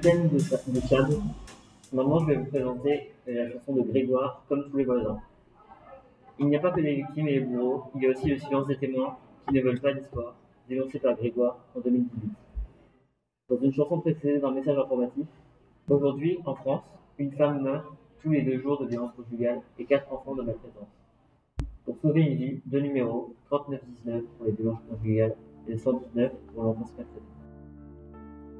T'aime 0.04 0.28
de, 0.28 0.36
de 0.36 0.86
Chad. 0.86 1.18
Maintenant, 1.90 2.18
je 2.18 2.26
vais 2.26 2.34
vous 2.36 2.44
présenter 2.44 3.12
la 3.26 3.50
chanson 3.50 3.72
de 3.72 3.80
Grégoire, 3.90 4.44
Comme 4.50 4.68
tous 4.70 4.76
les 4.76 4.84
voisins. 4.84 5.18
Il 6.38 6.44
n'y 6.44 6.56
a 6.56 6.58
pas 6.60 6.72
que 6.72 6.82
des 6.82 6.96
victimes 6.96 7.26
et 7.28 7.40
des 7.40 7.46
bourreaux, 7.46 7.84
il 7.94 8.02
y 8.02 8.06
a 8.06 8.10
aussi 8.10 8.28
le 8.28 8.38
silence 8.38 8.66
des 8.66 8.76
témoins 8.76 9.16
qui 9.48 9.54
ne 9.54 9.62
veulent 9.62 9.80
pas 9.80 9.94
d'histoire, 9.94 10.34
dénoncé 10.68 10.98
par 10.98 11.16
Grégoire 11.16 11.56
en 11.74 11.80
2018. 11.80 12.30
Dans 13.48 13.56
une 13.56 13.72
chanson 13.72 13.98
précédée 14.00 14.40
d'un 14.40 14.50
message 14.50 14.76
informatif, 14.76 15.24
aujourd'hui, 15.88 16.38
en 16.44 16.54
France, 16.54 16.82
une 17.16 17.32
femme 17.32 17.62
meurt 17.62 17.86
tous 18.20 18.28
les 18.28 18.42
deux 18.42 18.58
jours 18.58 18.78
de 18.82 18.86
violence 18.86 19.12
conjugale 19.16 19.62
et 19.78 19.86
quatre 19.86 20.12
enfants 20.12 20.34
de 20.34 20.42
maltraitance. 20.42 20.88
Pour 21.86 21.96
sauver 22.02 22.20
une 22.20 22.36
vie, 22.36 22.60
deux 22.66 22.80
numéros, 22.80 23.34
3919 23.46 24.22
pour 24.36 24.44
les 24.44 24.52
violences 24.52 24.82
conjugales 24.90 25.34
et 25.66 25.78
119 25.78 26.30
pour 26.52 26.64
l'enfance 26.64 26.92
maltraitée. 26.98 27.33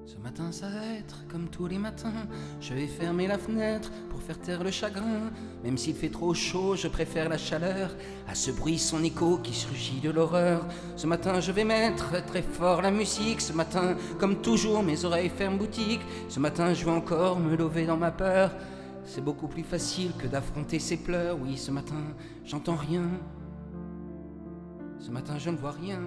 Ce 0.06 0.18
matin, 0.18 0.52
ça 0.52 0.68
va 0.68 0.84
être 0.98 1.26
comme 1.28 1.48
tous 1.48 1.66
les 1.66 1.78
matins. 1.78 2.26
Je 2.60 2.74
vais 2.74 2.86
fermer 2.86 3.26
la 3.26 3.38
fenêtre 3.38 3.90
pour 4.10 4.20
faire 4.20 4.38
taire 4.38 4.62
le 4.62 4.70
chagrin. 4.70 5.30
Même 5.62 5.78
s'il 5.78 5.94
fait 5.94 6.10
trop 6.10 6.34
chaud, 6.34 6.76
je 6.76 6.88
préfère 6.88 7.30
la 7.30 7.38
chaleur 7.38 7.90
à 8.28 8.34
ce 8.34 8.50
bruit, 8.50 8.78
son 8.78 9.02
écho 9.02 9.38
qui 9.38 9.54
surgit 9.54 10.00
de 10.00 10.10
l'horreur. 10.10 10.66
Ce 10.96 11.06
matin, 11.06 11.40
je 11.40 11.52
vais 11.52 11.64
mettre 11.64 12.22
très 12.26 12.42
fort 12.42 12.82
la 12.82 12.90
musique. 12.90 13.40
Ce 13.40 13.54
matin, 13.54 13.96
comme 14.18 14.42
toujours, 14.42 14.82
mes 14.82 15.06
oreilles 15.06 15.30
ferment 15.30 15.56
boutique. 15.56 16.02
Ce 16.28 16.38
matin, 16.38 16.74
je 16.74 16.84
vais 16.84 16.90
encore 16.90 17.40
me 17.40 17.56
lever 17.56 17.86
dans 17.86 17.96
ma 17.96 18.10
peur. 18.10 18.50
C'est 19.06 19.24
beaucoup 19.24 19.48
plus 19.48 19.64
facile 19.64 20.12
que 20.18 20.26
d'affronter 20.26 20.80
ses 20.80 20.98
pleurs. 20.98 21.38
Oui, 21.40 21.56
ce 21.56 21.70
matin, 21.70 22.02
j'entends 22.44 22.76
rien. 22.76 23.08
Ce 24.98 25.10
matin, 25.10 25.38
je 25.38 25.48
ne 25.48 25.56
vois 25.56 25.72
rien. 25.72 26.00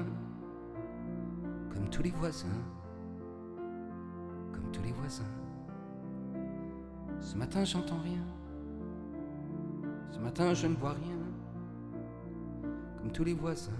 Comme 1.74 1.90
tous 1.90 2.04
les 2.04 2.12
voisins 2.12 2.77
comme 4.68 4.76
tous 4.76 4.84
les 4.84 4.92
voisins. 4.92 5.24
Ce 7.22 7.36
matin, 7.38 7.64
j'entends 7.64 8.00
rien. 8.04 8.24
Ce 10.12 10.20
matin, 10.20 10.54
je 10.54 10.68
ne 10.68 10.76
vois 10.76 10.94
rien. 10.94 11.18
Comme 12.98 13.12
tous 13.12 13.24
les 13.24 13.34
voisins. 13.34 13.72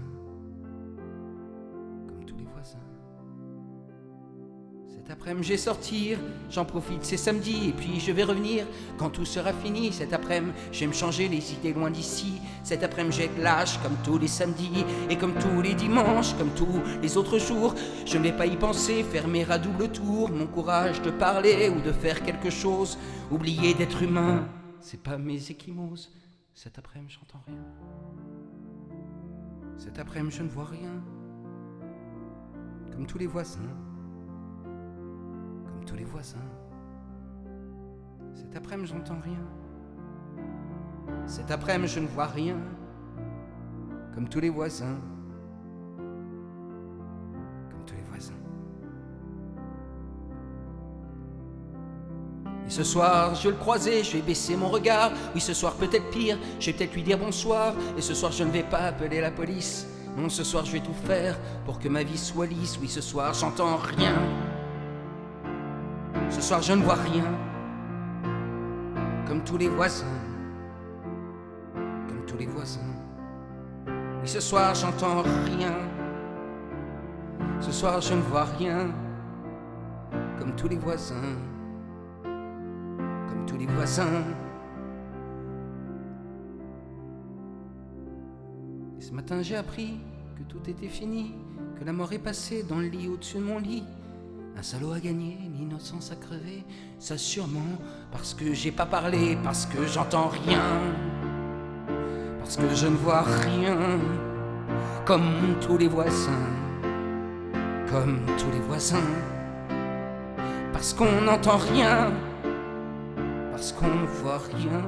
Cet 5.08 5.16
après-midi, 5.16 5.46
je 5.46 5.52
vais 5.54 5.56
sortir. 5.56 6.18
J'en 6.50 6.66
profite, 6.66 7.02
c'est 7.02 7.16
samedi. 7.16 7.70
Et 7.70 7.72
puis, 7.72 7.98
je 7.98 8.12
vais 8.12 8.24
revenir 8.24 8.66
quand 8.98 9.08
tout 9.08 9.24
sera 9.24 9.54
fini. 9.54 9.90
Cet 9.90 10.12
après-midi, 10.12 10.52
je 10.70 10.80
vais 10.80 10.86
me 10.86 10.92
changer 10.92 11.28
les 11.28 11.54
idées 11.54 11.72
loin 11.72 11.90
d'ici. 11.90 12.42
Cet 12.62 12.82
après-midi, 12.82 13.22
être 13.22 13.38
lâche 13.38 13.78
comme 13.82 13.96
tous 14.04 14.18
les 14.18 14.28
samedis. 14.28 14.84
Et 15.08 15.16
comme 15.16 15.32
tous 15.32 15.62
les 15.62 15.72
dimanches, 15.72 16.36
comme 16.36 16.50
tous 16.50 16.82
les 17.00 17.16
autres 17.16 17.38
jours. 17.38 17.74
Je 18.04 18.18
ne 18.18 18.24
vais 18.24 18.36
pas 18.36 18.44
y 18.44 18.54
penser, 18.58 19.02
fermer 19.02 19.50
à 19.50 19.56
double 19.56 19.90
tour. 19.90 20.30
Mon 20.30 20.46
courage 20.46 21.00
de 21.00 21.10
parler 21.10 21.70
ou 21.70 21.80
de 21.80 21.92
faire 21.92 22.22
quelque 22.22 22.50
chose. 22.50 22.98
Oublier 23.30 23.72
d'être 23.72 24.02
humain, 24.02 24.46
c'est 24.82 25.02
pas 25.02 25.16
mes 25.16 25.36
échymoses. 25.36 26.12
Cet 26.52 26.78
après-midi, 26.78 27.16
j'entends 27.18 27.42
rien. 27.46 27.64
Cet 29.78 29.98
après-midi, 29.98 30.36
je 30.36 30.42
ne 30.42 30.50
vois 30.50 30.66
rien. 30.66 31.02
Comme 32.92 33.06
tous 33.06 33.16
les 33.16 33.26
voisins. 33.26 33.87
Tous 35.88 35.96
les 35.96 36.04
voisins. 36.04 36.36
Cet 38.34 38.54
après-midi, 38.54 38.92
j'entends 38.92 39.20
rien. 39.24 39.40
Cet 41.26 41.50
après-midi, 41.50 41.90
je 41.94 42.00
ne 42.00 42.06
vois 42.06 42.26
rien. 42.26 42.56
Comme 44.14 44.28
tous 44.28 44.40
les 44.40 44.50
voisins. 44.50 44.98
Comme 47.70 47.84
tous 47.86 47.94
les 47.94 48.02
voisins. 48.02 48.34
Et 52.66 52.70
ce 52.70 52.84
soir, 52.84 53.34
je 53.34 53.44
vais 53.44 53.54
le 53.54 53.60
croiser, 53.60 54.04
je 54.04 54.18
vais 54.18 54.22
baisser 54.22 54.56
mon 54.56 54.68
regard. 54.68 55.12
Oui, 55.34 55.40
ce 55.40 55.54
soir, 55.54 55.72
peut-être 55.72 56.10
pire, 56.10 56.36
je 56.60 56.66
vais 56.66 56.76
peut-être 56.76 56.94
lui 56.94 57.02
dire 57.02 57.16
bonsoir. 57.16 57.72
Et 57.96 58.02
ce 58.02 58.12
soir, 58.12 58.30
je 58.30 58.44
ne 58.44 58.50
vais 58.50 58.62
pas 58.62 58.80
appeler 58.80 59.22
la 59.22 59.30
police. 59.30 59.86
Non, 60.18 60.28
ce 60.28 60.44
soir, 60.44 60.66
je 60.66 60.72
vais 60.72 60.80
tout 60.80 60.92
faire 60.92 61.38
pour 61.64 61.78
que 61.78 61.88
ma 61.88 62.02
vie 62.02 62.18
soit 62.18 62.46
lisse. 62.46 62.78
Oui, 62.78 62.88
ce 62.88 63.00
soir, 63.00 63.32
j'entends 63.32 63.76
rien. 63.76 64.14
Ce 66.30 66.42
soir, 66.42 66.62
je 66.62 66.72
ne 66.74 66.82
vois 66.82 66.94
rien. 66.94 67.24
Comme 69.26 69.42
tous 69.44 69.56
les 69.56 69.68
voisins. 69.68 70.06
Comme 71.74 72.24
tous 72.26 72.36
les 72.36 72.46
voisins. 72.46 72.80
Oui, 74.20 74.28
ce 74.28 74.40
soir, 74.40 74.74
j'entends 74.74 75.22
rien. 75.22 75.74
Ce 77.60 77.72
soir, 77.72 78.00
je 78.00 78.14
ne 78.14 78.20
vois 78.20 78.44
rien. 78.44 78.92
Comme 80.38 80.54
tous 80.54 80.68
les 80.68 80.76
voisins. 80.76 81.36
Comme 82.22 83.46
tous 83.46 83.56
les 83.56 83.66
voisins. 83.66 84.24
Et 88.98 89.00
ce 89.00 89.12
matin, 89.12 89.42
j'ai 89.42 89.56
appris 89.56 90.00
que 90.36 90.42
tout 90.42 90.68
était 90.68 90.88
fini, 90.88 91.34
que 91.78 91.84
la 91.84 91.92
mort 91.92 92.12
est 92.12 92.18
passée 92.18 92.62
dans 92.62 92.78
le 92.78 92.86
lit 92.86 93.08
au-dessus 93.08 93.38
de 93.38 93.42
mon 93.44 93.58
lit. 93.58 93.84
Un 94.58 94.62
salaud 94.62 94.92
a 94.92 94.98
gagné, 94.98 95.38
l'innocence 95.56 96.10
a 96.10 96.16
crevé, 96.16 96.64
ça 96.98 97.16
sûrement 97.16 97.78
parce 98.10 98.34
que 98.34 98.52
j'ai 98.52 98.72
pas 98.72 98.86
parlé, 98.86 99.38
parce 99.44 99.66
que 99.66 99.86
j'entends 99.86 100.26
rien, 100.26 100.80
parce 102.40 102.56
que 102.56 102.68
je 102.74 102.88
ne 102.88 102.96
vois 102.96 103.22
rien, 103.22 103.78
comme 105.06 105.30
tous 105.60 105.78
les 105.78 105.86
voisins, 105.86 106.50
comme 107.88 108.18
tous 108.36 108.50
les 108.50 108.58
voisins, 108.58 108.98
parce 110.72 110.92
qu'on 110.92 111.20
n'entend 111.20 111.58
rien, 111.58 112.10
parce 113.52 113.70
qu'on 113.70 113.86
ne 113.86 114.06
voit 114.06 114.38
rien, 114.38 114.82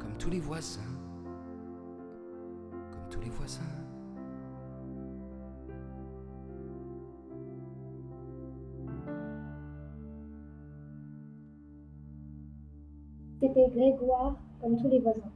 comme 0.00 0.16
tous 0.18 0.30
les 0.30 0.40
voisins, 0.40 0.80
comme 2.90 3.08
tous 3.10 3.20
les 3.20 3.30
voisins. 3.30 3.79
C'était 13.40 13.68
Grégoire, 13.68 14.36
comme 14.60 14.76
tous 14.76 14.88
les 14.88 14.98
voisins. 14.98 15.32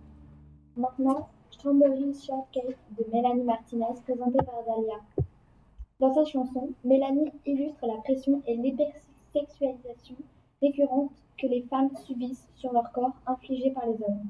Maintenant, 0.76 1.28
Strawberry 1.50 2.12
Shortcake 2.12 2.76
de 2.98 3.04
Mélanie 3.10 3.44
Martinez, 3.44 3.94
présentée 4.04 4.44
par 4.44 4.62
Dahlia. 4.66 5.00
Dans 6.00 6.12
sa 6.12 6.26
chanson, 6.26 6.68
Mélanie 6.84 7.32
illustre 7.46 7.86
la 7.86 7.96
pression 8.02 8.42
et 8.46 8.56
l'hypersexualisation 8.56 10.16
récurrente 10.60 11.12
que 11.38 11.46
les 11.46 11.62
femmes 11.62 11.96
subissent 11.96 12.46
sur 12.56 12.74
leur 12.74 12.92
corps 12.92 13.16
infligée 13.26 13.70
par 13.70 13.86
les 13.86 13.94
hommes. 13.94 14.26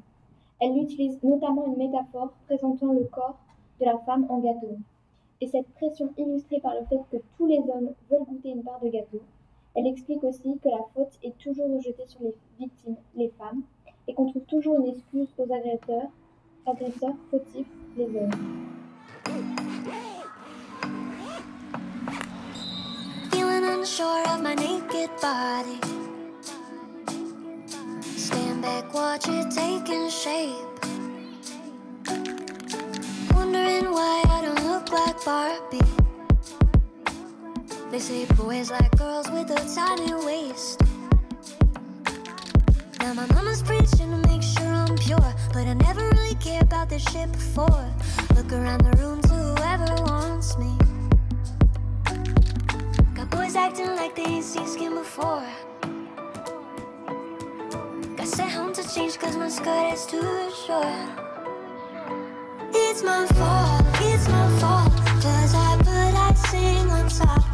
Elle 0.61 0.79
utilise 0.79 1.21
notamment 1.25 1.67
une 1.67 1.77
métaphore 1.77 2.33
présentant 2.47 2.93
le 2.93 3.03
corps 3.07 3.41
de 3.81 3.87
la 3.87 3.99
femme 4.07 4.27
en 4.29 4.39
gâteau. 4.39 4.79
Et 5.41 5.49
cette 5.49 5.69
pression 5.75 6.15
illustrée 6.17 6.61
par 6.61 6.75
le 6.75 6.87
fait 6.87 7.01
que 7.11 7.21
tous 7.37 7.47
les 7.47 7.59
hommes 7.59 7.93
veulent 8.09 8.25
goûter 8.25 8.51
une 8.51 8.63
part 8.63 8.79
de 8.79 8.89
gâteau, 8.89 9.21
elle 9.75 9.87
explique 9.89 10.23
aussi 10.23 10.59
que 10.63 10.69
la 10.69 10.85
faute 10.95 11.19
est 11.23 11.37
toujours 11.39 11.77
rejetée 11.77 12.07
sur 12.07 12.21
les 12.23 12.35
victimes, 12.59 12.97
les 13.17 13.29
femmes, 13.39 13.63
et 14.07 14.15
qu'on 14.15 14.31
trouve 14.31 14.45
toujours 14.45 14.77
une 14.81 14.95
excuse 14.95 15.29
aux 15.39 15.53
agresseurs, 15.53 16.11
agresseurs 16.67 17.15
fautifs, 17.31 17.67
les 17.97 18.05
hommes. 18.05 18.31
Stand 28.17 28.63
back, 28.63 28.95
watch 28.95 29.29
it 29.29 29.51
taking 29.51 30.09
shape. 30.09 30.55
Wondering 33.35 33.91
why 33.91 34.23
I 34.27 34.43
don't 34.45 34.67
look 34.67 34.91
like 34.91 35.25
Barbie. 35.25 36.04
They 37.95 38.01
say 38.01 38.25
boys 38.35 38.73
like 38.73 38.91
girls 38.99 39.31
with 39.31 39.49
a 39.53 39.73
tiny 39.73 40.13
waist. 40.27 40.81
Now 42.99 43.15
my 43.15 43.25
mama's 43.27 43.63
preaching 43.63 44.11
to 44.11 44.29
make 44.29 44.43
sure 44.43 44.67
I'm 44.67 44.97
pure, 44.97 45.33
but 45.53 45.65
I 45.69 45.75
never 45.75 46.01
really 46.09 46.35
cared 46.35 46.65
about 46.65 46.89
this 46.89 47.05
shit 47.13 47.31
before. 47.31 47.87
Look 48.35 48.53
around 48.53 48.81
the 48.81 48.99
room 48.99 49.23
to 49.23 49.29
whoever 49.29 49.95
wants 50.11 50.59
me. 50.59 50.77
Got 53.15 53.31
boys 53.31 53.55
acting 53.55 53.95
like 53.95 54.17
they 54.17 54.25
ain't 54.25 54.45
seen 54.45 54.67
skin 54.67 54.97
before. 54.97 55.47
Got 58.17 58.27
sent 58.27 58.51
home 58.51 58.73
to 58.73 58.83
change 58.93 59.21
cause 59.21 59.37
my 59.37 59.49
skirt 59.49 59.93
is 59.93 60.05
too 60.05 60.51
short. 60.67 61.11
It's 62.75 63.05
my 63.05 63.25
fault, 63.39 63.87
it's 64.01 64.29
my 64.29 64.49
fault. 64.59 64.93
Cause 65.23 65.55
I 65.55 65.77
put 65.79 66.13
icing 66.19 66.91
on 66.91 67.09
top. 67.09 67.54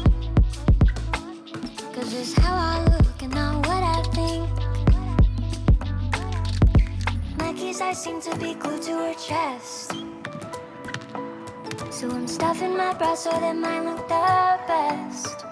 Eyes 7.91 8.03
seem 8.03 8.21
to 8.21 8.33
be 8.37 8.53
glued 8.53 8.81
to 8.83 8.93
her 8.93 9.13
chest. 9.15 9.91
So 11.89 12.09
I'm 12.09 12.25
stuffing 12.25 12.77
my 12.77 12.93
bra 12.93 13.15
so 13.15 13.31
that 13.31 13.53
mine 13.53 13.83
look 13.83 14.07
the 14.07 14.59
best. 14.65 15.43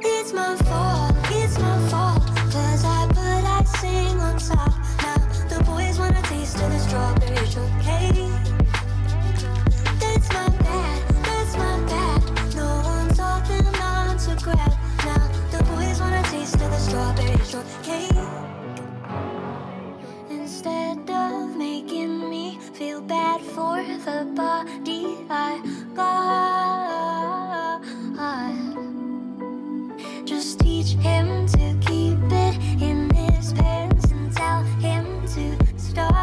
It's 0.00 0.32
my 0.32 0.56
fault, 0.66 1.14
it's 1.30 1.56
my 1.60 1.78
fault. 1.88 2.26
Cause 2.50 2.84
I 2.84 3.06
put 3.14 3.44
icing 3.60 4.18
on 4.18 4.38
top. 4.38 4.74
Now 5.04 5.18
the 5.52 5.62
boys 5.62 6.00
wanna 6.00 6.22
taste 6.22 6.56
of 6.56 6.72
the 6.72 6.80
strawberry 6.80 7.46
shortcake. 7.46 8.32
That's 10.02 10.28
my 10.34 10.48
bad, 10.66 10.98
that's 11.26 11.56
my 11.56 11.74
bad. 11.92 12.20
No 12.56 12.68
one 12.92 13.08
told 13.14 13.44
them 13.46 13.72
not 13.78 14.18
to 14.18 14.34
grab. 14.42 14.74
Now 15.06 15.22
the 15.52 15.62
boys 15.70 16.00
wanna 16.00 16.24
taste 16.24 16.54
of 16.54 16.70
the 16.74 16.78
strawberry 16.78 17.38
shortcake. 17.44 17.83
For 23.54 23.76
the 24.04 24.26
body 24.34 25.16
I 25.30 25.60
got, 25.94 27.80
just 30.26 30.58
teach 30.58 30.94
him 30.94 31.46
to 31.46 31.76
keep 31.86 32.18
it 32.32 32.56
in 32.82 33.08
his 33.14 33.52
pants 33.52 34.10
and 34.10 34.32
tell 34.36 34.64
him 34.82 35.06
to 35.34 35.56
stop. 35.78 36.14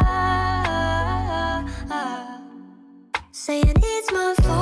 Saying 3.30 3.76
it's 3.76 4.12
my 4.12 4.34
fault, 4.42 4.61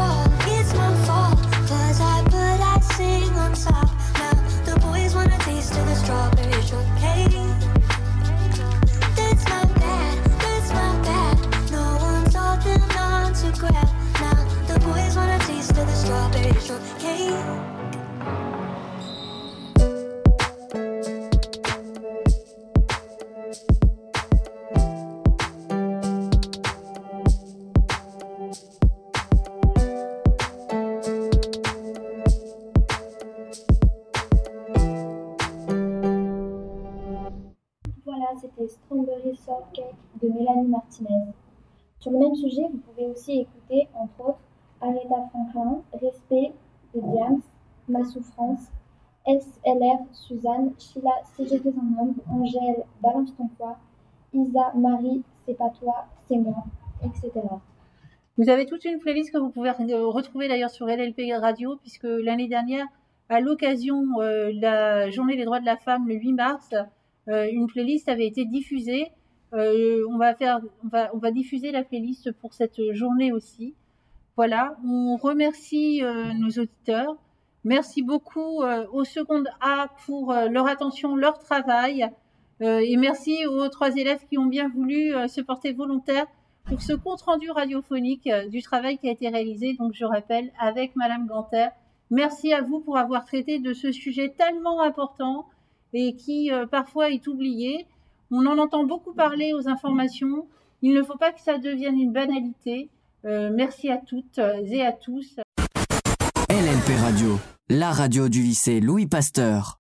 Sur 42.11 42.19
le 42.19 42.25
même 42.27 42.35
sujet, 42.35 42.63
vous 42.73 42.79
pouvez 42.79 43.07
aussi 43.07 43.41
écouter, 43.41 43.87
entre 43.95 44.31
autres, 44.31 44.39
Aretha 44.81 45.29
Franklin, 45.31 45.81
Respect 45.93 46.53
de 46.93 47.01
Diams, 47.01 47.41
Ma 47.89 48.05
Souffrance, 48.05 48.63
SLR, 49.27 49.99
Suzanne, 50.13 50.73
Sheila, 50.77 51.11
Si 51.37 51.47
j'étais 51.47 51.69
un 51.69 52.03
homme, 52.03 52.15
Angèle, 52.29 52.83
Balance 53.01 53.33
ton 53.37 53.47
poids, 53.57 53.77
Isa, 54.35 54.73
Marie, 54.75 55.23
C'est 55.47 55.57
pas 55.57 55.71
toi, 55.81 56.07
c'est 56.29 56.37
moi, 56.39 56.65
etc. 57.05 57.31
Vous 58.37 58.49
avez 58.49 58.67
toute 58.67 58.85
une 58.85 58.99
playlist 58.99 59.33
que 59.33 59.39
vous 59.39 59.51
pouvez 59.51 59.71
re- 59.71 59.95
retrouver 60.11 60.49
d'ailleurs 60.49 60.71
sur 60.71 60.87
LLP 60.87 61.33
Radio, 61.41 61.77
puisque 61.77 62.05
l'année 62.09 62.49
dernière, 62.49 62.87
à 63.29 63.41
l'occasion 63.41 64.03
euh, 64.21 64.53
de 64.53 64.61
la 64.61 65.11
journée 65.11 65.37
des 65.37 65.45
droits 65.45 65.61
de 65.61 65.67
la 65.67 65.77
femme, 65.77 66.09
le 66.09 66.15
8 66.17 66.33
mars, 66.33 66.71
euh, 67.29 67.47
une 67.53 67.69
playlist 67.69 68.09
avait 68.09 68.27
été 68.27 68.45
diffusée. 68.47 69.13
Euh, 69.53 70.05
on, 70.09 70.17
va 70.17 70.35
faire, 70.35 70.61
on, 70.85 71.19
va, 71.19 71.31
diffuser 71.33 71.73
la 71.73 71.83
playlist 71.83 72.31
pour 72.33 72.55
cette 72.55 72.81
journée 72.93 73.33
aussi. 73.33 73.75
Voilà, 74.37 74.77
on 74.87 75.17
remercie 75.17 76.03
euh, 76.05 76.33
nos 76.35 76.51
auditeurs. 76.51 77.17
Merci 77.65 78.03
beaucoup 78.03 78.63
euh, 78.63 78.87
aux 78.93 79.05
secondes 79.05 79.49
A 79.61 79.89
pour 80.07 80.33
leur 80.33 80.67
attention, 80.67 81.17
leur 81.17 81.39
travail. 81.39 82.09
Et 82.63 82.99
merci 82.99 83.47
aux 83.47 83.71
trois 83.71 83.97
élèves 83.97 84.27
qui 84.29 84.37
ont 84.37 84.45
bien 84.45 84.69
voulu 84.69 85.15
se 85.29 85.41
porter 85.41 85.73
volontaires 85.73 86.27
pour 86.67 86.83
ce 86.83 86.93
compte-rendu 86.93 87.51
radiophonique 87.51 88.29
du 88.51 88.61
travail 88.61 88.99
qui 88.99 89.09
a 89.09 89.13
été 89.13 89.31
réalisé, 89.31 89.73
donc 89.79 89.95
je 89.95 90.05
rappelle, 90.05 90.53
avec 90.61 90.95
Madame 90.95 91.27
Ganter. 91.27 91.69
Merci 92.11 92.53
à 92.53 92.61
vous 92.61 92.81
pour 92.81 92.99
avoir 92.99 93.25
traité 93.25 93.61
de 93.61 93.73
ce 93.73 93.93
sujet 93.93 94.35
tellement 94.37 94.83
important 94.83 95.47
et 95.95 96.17
qui 96.17 96.51
parfois 96.71 97.09
est 97.09 97.27
oublié. 97.29 97.87
On 98.31 98.47
en 98.47 98.59
entend 98.59 98.85
beaucoup 98.85 99.13
parler 99.13 99.53
aux 99.53 99.69
informations. 99.69 100.47
Il 100.83 100.95
ne 100.95 101.03
faut 101.03 101.17
pas 101.19 101.33
que 101.33 101.41
ça 101.41 101.59
devienne 101.59 101.99
une 101.99 102.13
banalité. 102.13 102.89
Euh, 103.25 103.51
merci 103.53 103.91
à 103.91 103.99
toutes 103.99 104.39
et 104.39 104.83
à 104.83 104.93
tous. 104.93 105.37
LLP 106.49 106.97
Radio, 107.01 107.39
la 107.69 107.91
radio 107.91 108.29
du 108.29 108.43
lycée 108.43 108.81
Louis 108.81 109.07
Pasteur. 109.07 109.79